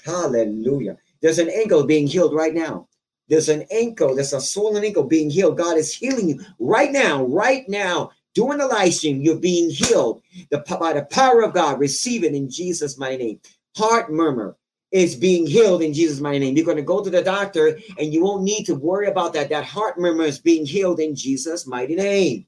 [0.05, 0.97] Hallelujah.
[1.22, 2.87] There's an ankle being healed right now.
[3.30, 5.57] There's an ankle, there's a swollen ankle being healed.
[5.57, 8.11] God is healing you right now, right now.
[8.34, 10.21] During the live stream, you're being healed
[10.51, 11.80] the, by the power of God.
[11.80, 13.39] Receive it in Jesus' mighty name.
[13.75, 14.55] Heart murmur
[14.91, 16.55] is being healed in Jesus' mighty name.
[16.55, 19.49] You're going to go to the doctor and you won't need to worry about that.
[19.49, 22.45] That heart murmur is being healed in Jesus' mighty name.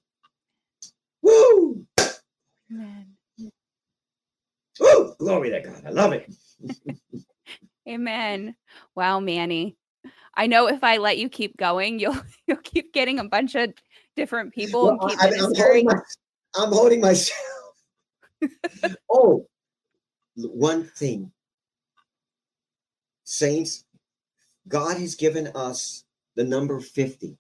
[1.22, 1.86] Woo!
[2.72, 3.08] Amen.
[4.80, 5.16] Woo!
[5.18, 5.84] Glory to God.
[5.86, 6.32] I love it.
[7.88, 8.56] Amen.
[8.96, 9.76] Wow, Manny.
[10.40, 12.16] I know if I let you keep going, you'll
[12.48, 13.74] you'll keep getting a bunch of
[14.16, 14.86] different people.
[14.86, 15.96] Well, I, am holding, my,
[16.56, 17.76] I'm holding myself.
[19.12, 19.46] oh,
[20.38, 21.34] one thing,
[23.26, 23.84] saints,
[24.70, 26.06] God has given us
[26.38, 27.38] the number 50.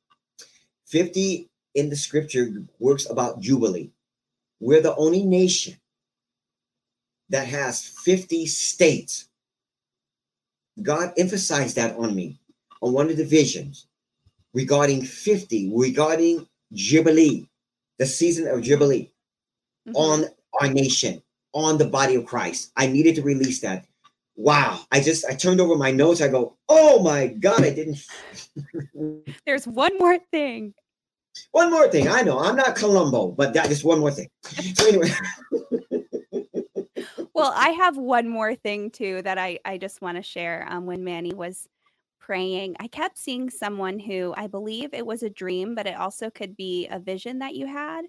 [0.88, 3.92] 50 in the scripture works about jubilee.
[4.60, 5.78] We're the only nation
[7.30, 9.30] that has 50 states.
[10.82, 12.40] God emphasized that on me
[12.82, 13.88] on one of the visions
[14.54, 17.48] regarding 50, regarding Jubilee,
[17.98, 19.12] the season of Jubilee
[19.88, 19.96] mm-hmm.
[19.96, 20.26] on
[20.60, 21.22] our nation,
[21.54, 22.72] on the body of Christ.
[22.76, 23.86] I needed to release that.
[24.36, 24.80] Wow.
[24.92, 26.22] I just I turned over my notes.
[26.22, 28.06] I go, oh my God, I didn't.
[29.46, 30.74] There's one more thing.
[31.52, 32.08] One more thing.
[32.08, 34.30] I know I'm not Columbo, but that is one more thing.
[34.76, 35.12] So anyway.
[37.34, 40.66] well, I have one more thing too that I I just want to share.
[40.70, 41.68] Um, when Manny was
[42.30, 46.30] praying, I kept seeing someone who I believe it was a dream, but it also
[46.30, 48.06] could be a vision that you had.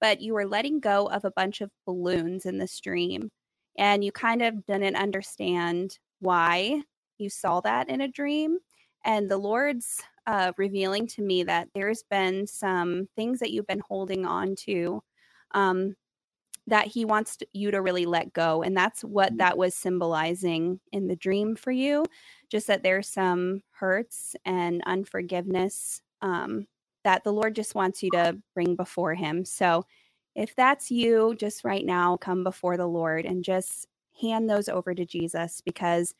[0.00, 3.30] But you were letting go of a bunch of balloons in the stream,
[3.78, 6.82] and you kind of didn't understand why
[7.18, 8.58] you saw that in a dream.
[9.04, 13.82] And the Lord's uh, revealing to me that there's been some things that you've been
[13.86, 15.00] holding on to
[15.52, 15.94] um,
[16.66, 18.62] that he wants to, you to really let go.
[18.62, 19.38] And that's what mm.
[19.38, 22.04] that was symbolizing in the dream for you.
[22.50, 26.66] Just that there's some hurts and unforgiveness um,
[27.04, 29.44] that the Lord just wants you to bring before him.
[29.44, 29.86] So
[30.34, 33.86] if that's you, just right now, come before the Lord and just
[34.20, 36.14] hand those over to Jesus because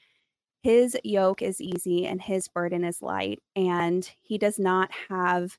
[0.63, 3.41] his yoke is easy and his burden is light.
[3.57, 5.59] And he does not have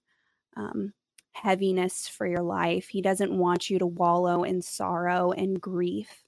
[0.58, 0.94] um,
[1.34, 2.90] heaviness for your life.
[2.90, 6.24] He doesn't want you to wallow in sorrow and grief.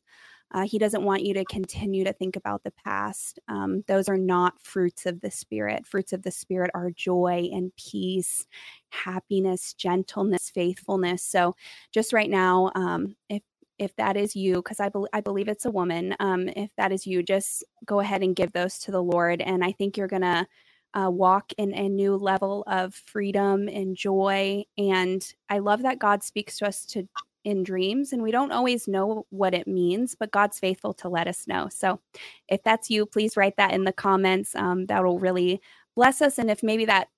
[0.53, 3.39] Uh, he doesn't want you to continue to think about the past.
[3.47, 5.87] Um, those are not fruits of the Spirit.
[5.87, 8.45] Fruits of the Spirit are joy and peace,
[8.89, 11.23] happiness, gentleness, faithfulness.
[11.23, 11.55] So,
[11.91, 13.41] just right now, um, if
[13.79, 17.07] if that is you, because I, I believe it's a woman, um, if that is
[17.07, 19.41] you, just go ahead and give those to the Lord.
[19.41, 20.47] And I think you're going to
[20.93, 24.63] uh, walk in a new level of freedom and joy.
[24.77, 27.07] And I love that God speaks to us to
[27.43, 31.27] in dreams and we don't always know what it means but god's faithful to let
[31.27, 31.99] us know so
[32.47, 35.61] if that's you please write that in the comments um, that will really
[35.95, 37.09] bless us and if maybe that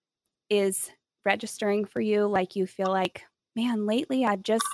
[0.49, 0.91] is
[1.25, 3.23] registering for you like you feel like
[3.55, 4.65] man, lately I've just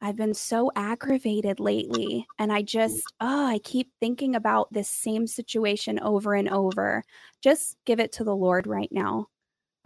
[0.00, 2.26] I've been so aggravated lately.
[2.38, 7.02] And I just, oh, I keep thinking about this same situation over and over.
[7.42, 9.28] Just give it to the Lord right now.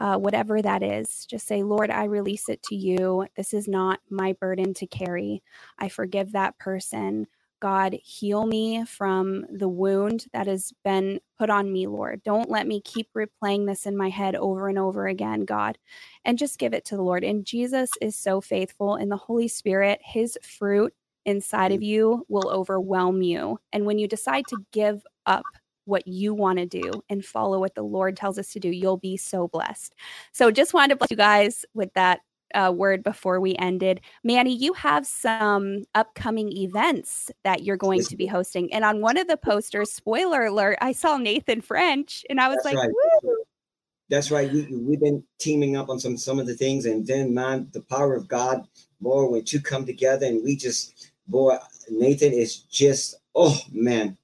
[0.00, 3.26] Uh, whatever that is, just say, Lord, I release it to you.
[3.36, 5.42] This is not my burden to carry.
[5.78, 7.26] I forgive that person.
[7.60, 12.22] God, heal me from the wound that has been put on me, Lord.
[12.24, 15.76] Don't let me keep replaying this in my head over and over again, God,
[16.24, 17.22] and just give it to the Lord.
[17.22, 20.94] And Jesus is so faithful, and the Holy Spirit, his fruit
[21.26, 23.60] inside of you will overwhelm you.
[23.74, 25.58] And when you decide to give up
[25.90, 28.96] what you want to do and follow what the Lord tells us to do, you'll
[28.96, 29.94] be so blessed.
[30.32, 32.20] So just wanted to bless you guys with that
[32.54, 34.00] uh, word before we ended.
[34.24, 38.72] Manny, you have some upcoming events that you're going to be hosting.
[38.72, 42.56] And on one of the posters, spoiler alert, I saw Nathan French and I was
[42.64, 42.90] That's like, right.
[43.22, 43.36] Woo!
[44.08, 44.52] That's right.
[44.52, 47.82] We, we've been teaming up on some some of the things, and then man, the
[47.82, 48.66] power of God
[48.98, 51.56] more when two come together, and we just boy,
[51.88, 54.18] Nathan is just oh man,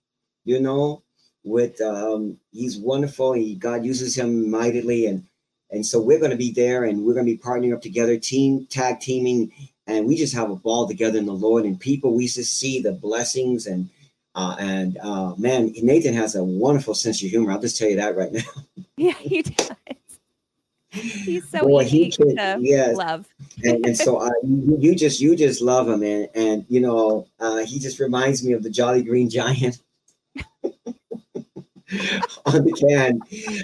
[0.44, 1.04] you know,
[1.46, 3.32] with um, he's wonderful.
[3.32, 5.24] He God uses him mightily, and
[5.70, 8.18] and so we're going to be there and we're going to be partnering up together,
[8.18, 9.52] team tag teaming,
[9.86, 11.64] and we just have a ball together in the Lord.
[11.64, 13.88] And people, we just see the blessings and
[14.34, 17.52] uh, and uh, man, Nathan has a wonderful sense of humor.
[17.52, 18.42] I'll just tell you that right now.
[18.98, 19.72] Yeah, he does.
[20.88, 22.96] He's so Boy, easy he can, to yes.
[22.96, 23.26] love.
[23.62, 27.28] and, and, so uh, you, you, just you just love him, and and you know
[27.38, 29.80] uh, he just reminds me of the Jolly Green Giant.
[32.46, 33.20] on the can,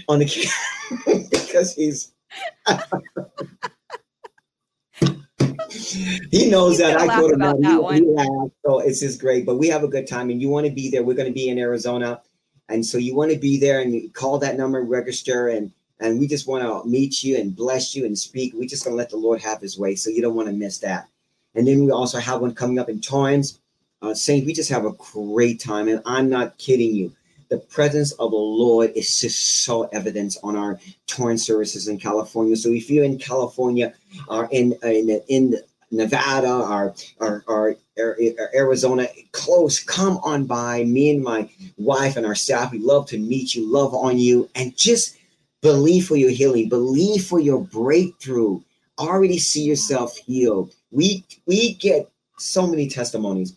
[0.09, 2.13] on the can, because he's.
[6.31, 7.63] he knows that I go to him.
[7.63, 9.45] He, he laughs, so it's just great.
[9.47, 11.03] But we have a good time, and you want to be there.
[11.03, 12.21] We're going to be in Arizona,
[12.69, 16.19] and so you want to be there and you call that number, register, and and
[16.19, 18.55] we just want to meet you and bless you and speak.
[18.55, 20.55] We just going to let the Lord have His way, so you don't want to
[20.55, 21.09] miss that.
[21.55, 23.61] And then we also have one coming up in Torrance.
[24.01, 27.13] Uh, Saint, we just have a great time, and I'm not kidding you
[27.53, 32.57] the presence of the Lord is just so evident on our Torrance services in California.
[32.57, 33.93] So if you're in California
[34.27, 35.57] or in in, in
[35.91, 37.77] Nevada or, or, or,
[38.55, 40.85] Arizona, close, come on by.
[40.85, 41.47] Me and my
[41.77, 45.19] wife and our staff, we love to meet you, love on you, and just
[45.61, 48.63] believe for your healing, believe for your breakthrough.
[48.99, 50.73] Already see yourself healed.
[50.91, 53.55] We we get so many testimonies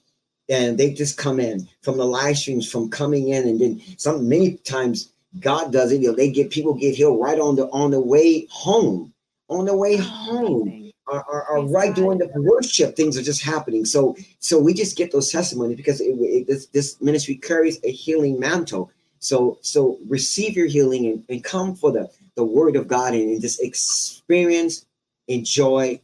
[0.50, 4.28] and they just come in from the live streams from coming in and then some
[4.28, 6.02] many times god does it.
[6.02, 9.14] You know they get people get healed right on the on the way home
[9.50, 13.43] on the way oh, home are, are, are right during the worship things are just
[13.43, 13.86] happening.
[13.86, 17.91] So so we just get those testimonies because it, it, this, this ministry carries a
[17.91, 18.91] healing mantle.
[19.20, 23.30] So so receive your healing and, and come for the the word of god and,
[23.30, 24.86] and just experience
[25.28, 26.00] enjoy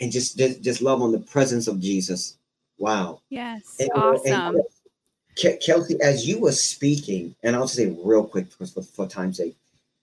[0.00, 2.38] and just just love on the presence of jesus
[2.78, 3.20] Wow.
[3.30, 3.76] Yes.
[3.78, 4.56] And, uh, awesome.
[4.56, 9.56] And Kelsey, as you were speaking, and I'll say real quick for, for time's sake,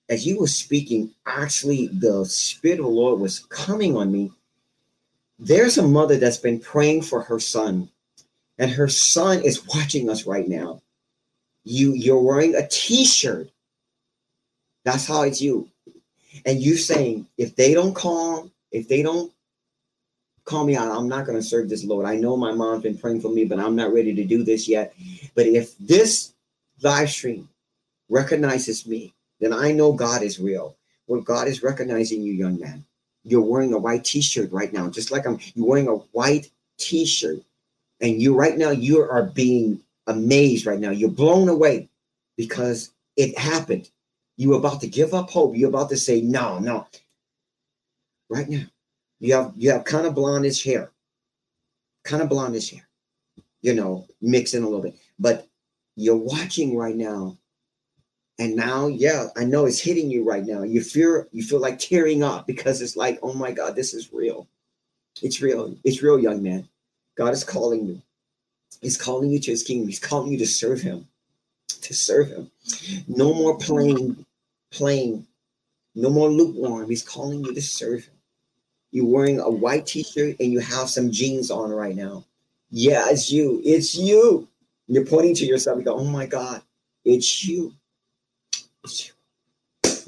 [0.09, 4.31] as you were speaking, actually the Spirit of the Lord was coming on me.
[5.39, 7.89] There's a mother that's been praying for her son,
[8.59, 10.81] and her son is watching us right now.
[11.63, 13.49] You you're wearing a t-shirt.
[14.83, 15.69] That's how it's you.
[16.45, 19.31] And you saying, if they don't call, if they don't
[20.45, 20.91] call me out.
[20.91, 22.05] I'm not going to serve this Lord.
[22.05, 24.67] I know my mom's been praying for me, but I'm not ready to do this
[24.67, 24.93] yet.
[25.35, 26.33] But if this
[26.81, 27.49] live stream
[28.09, 30.75] recognizes me, then I know God is real.
[31.07, 32.85] Well, God is recognizing you, young man.
[33.23, 37.41] You're wearing a white t-shirt right now, just like I'm you're wearing a white t-shirt.
[37.99, 40.89] And you right now, you are being amazed right now.
[40.89, 41.89] You're blown away
[42.35, 43.89] because it happened.
[44.37, 45.55] You're about to give up hope.
[45.55, 46.87] You're about to say, no, no.
[48.29, 48.63] Right now,
[49.21, 50.91] you have you have kind of blondish hair,
[52.03, 52.87] kind of blondish hair,
[53.61, 54.95] you know, mixing a little bit.
[55.19, 55.47] But
[55.95, 57.37] you're watching right now,
[58.39, 60.63] and now, yeah, I know it's hitting you right now.
[60.63, 64.11] You feel you feel like tearing up because it's like, oh my God, this is
[64.11, 64.47] real.
[65.21, 65.75] It's real.
[65.83, 66.67] It's real, young man.
[67.15, 68.01] God is calling you.
[68.81, 69.87] He's calling you to his kingdom.
[69.87, 71.07] He's calling you to serve him.
[71.81, 72.49] To serve him.
[73.07, 74.25] No more playing,
[74.71, 75.27] playing.
[75.93, 76.89] No more lukewarm.
[76.89, 78.13] He's calling you to serve him.
[78.91, 82.25] You're wearing a white t-shirt and you have some jeans on right now.
[82.69, 83.61] Yeah, it's you.
[83.63, 84.47] It's you.
[84.87, 85.77] You're pointing to yourself.
[85.77, 86.61] You go, oh my God,
[87.05, 87.73] it's you.
[88.83, 89.13] It's you.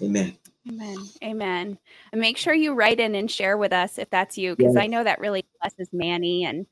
[0.05, 0.37] Amen.
[0.69, 0.97] Amen.
[1.23, 1.77] Amen.
[2.11, 4.83] And make sure you write in and share with us if that's you, because yes.
[4.83, 6.65] I know that really blesses Manny and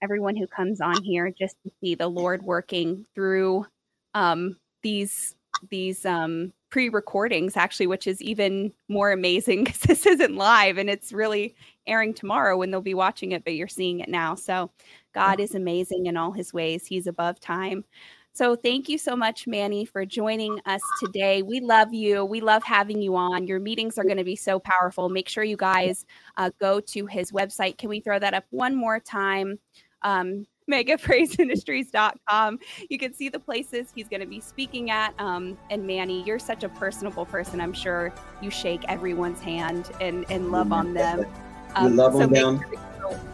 [0.00, 3.66] everyone who comes on here just to see the Lord working through
[4.14, 5.34] um, these
[5.70, 11.12] these um, pre-recordings actually, which is even more amazing because this isn't live and it's
[11.12, 11.54] really
[11.86, 14.34] airing tomorrow when they'll be watching it, but you're seeing it now.
[14.34, 14.70] So
[15.14, 16.86] God is amazing in all his ways.
[16.86, 17.84] He's above time.
[18.32, 21.42] So thank you so much, Manny, for joining us today.
[21.42, 22.24] We love you.
[22.24, 23.46] We love having you on.
[23.46, 25.10] Your meetings are going to be so powerful.
[25.10, 26.06] Make sure you guys
[26.38, 27.76] uh, go to his website.
[27.76, 29.58] Can we throw that up one more time?
[30.00, 32.58] Um, megapraiseministries.com.
[32.88, 35.14] You can see the places he's going to be speaking at.
[35.18, 37.60] Um, and Manny, you're such a personable person.
[37.60, 41.26] I'm sure you shake everyone's hand and, and love on them.
[41.74, 42.60] Um, love so on them.
[42.60, 42.78] Sure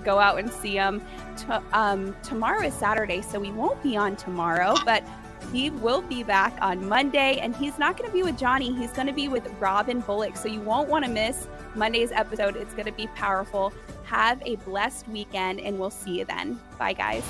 [0.05, 1.03] go out and see them.
[1.39, 5.05] To, um, tomorrow is Saturday, so we won't be on tomorrow, but
[5.53, 7.39] he will be back on Monday.
[7.39, 10.37] And he's not going to be with Johnny, he's going to be with Robin Bullock.
[10.37, 12.57] So you won't want to miss Monday's episode.
[12.57, 13.73] It's going to be powerful.
[14.05, 16.59] Have a blessed weekend, and we'll see you then.
[16.79, 17.25] Bye, guys.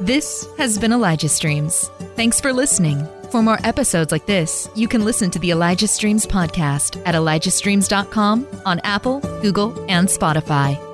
[0.00, 1.88] This has been Elijah Streams.
[2.16, 3.06] Thanks for listening.
[3.30, 8.46] For more episodes like this, you can listen to the Elijah Streams podcast at elijahstreams.com
[8.64, 10.93] on Apple, Google, and Spotify.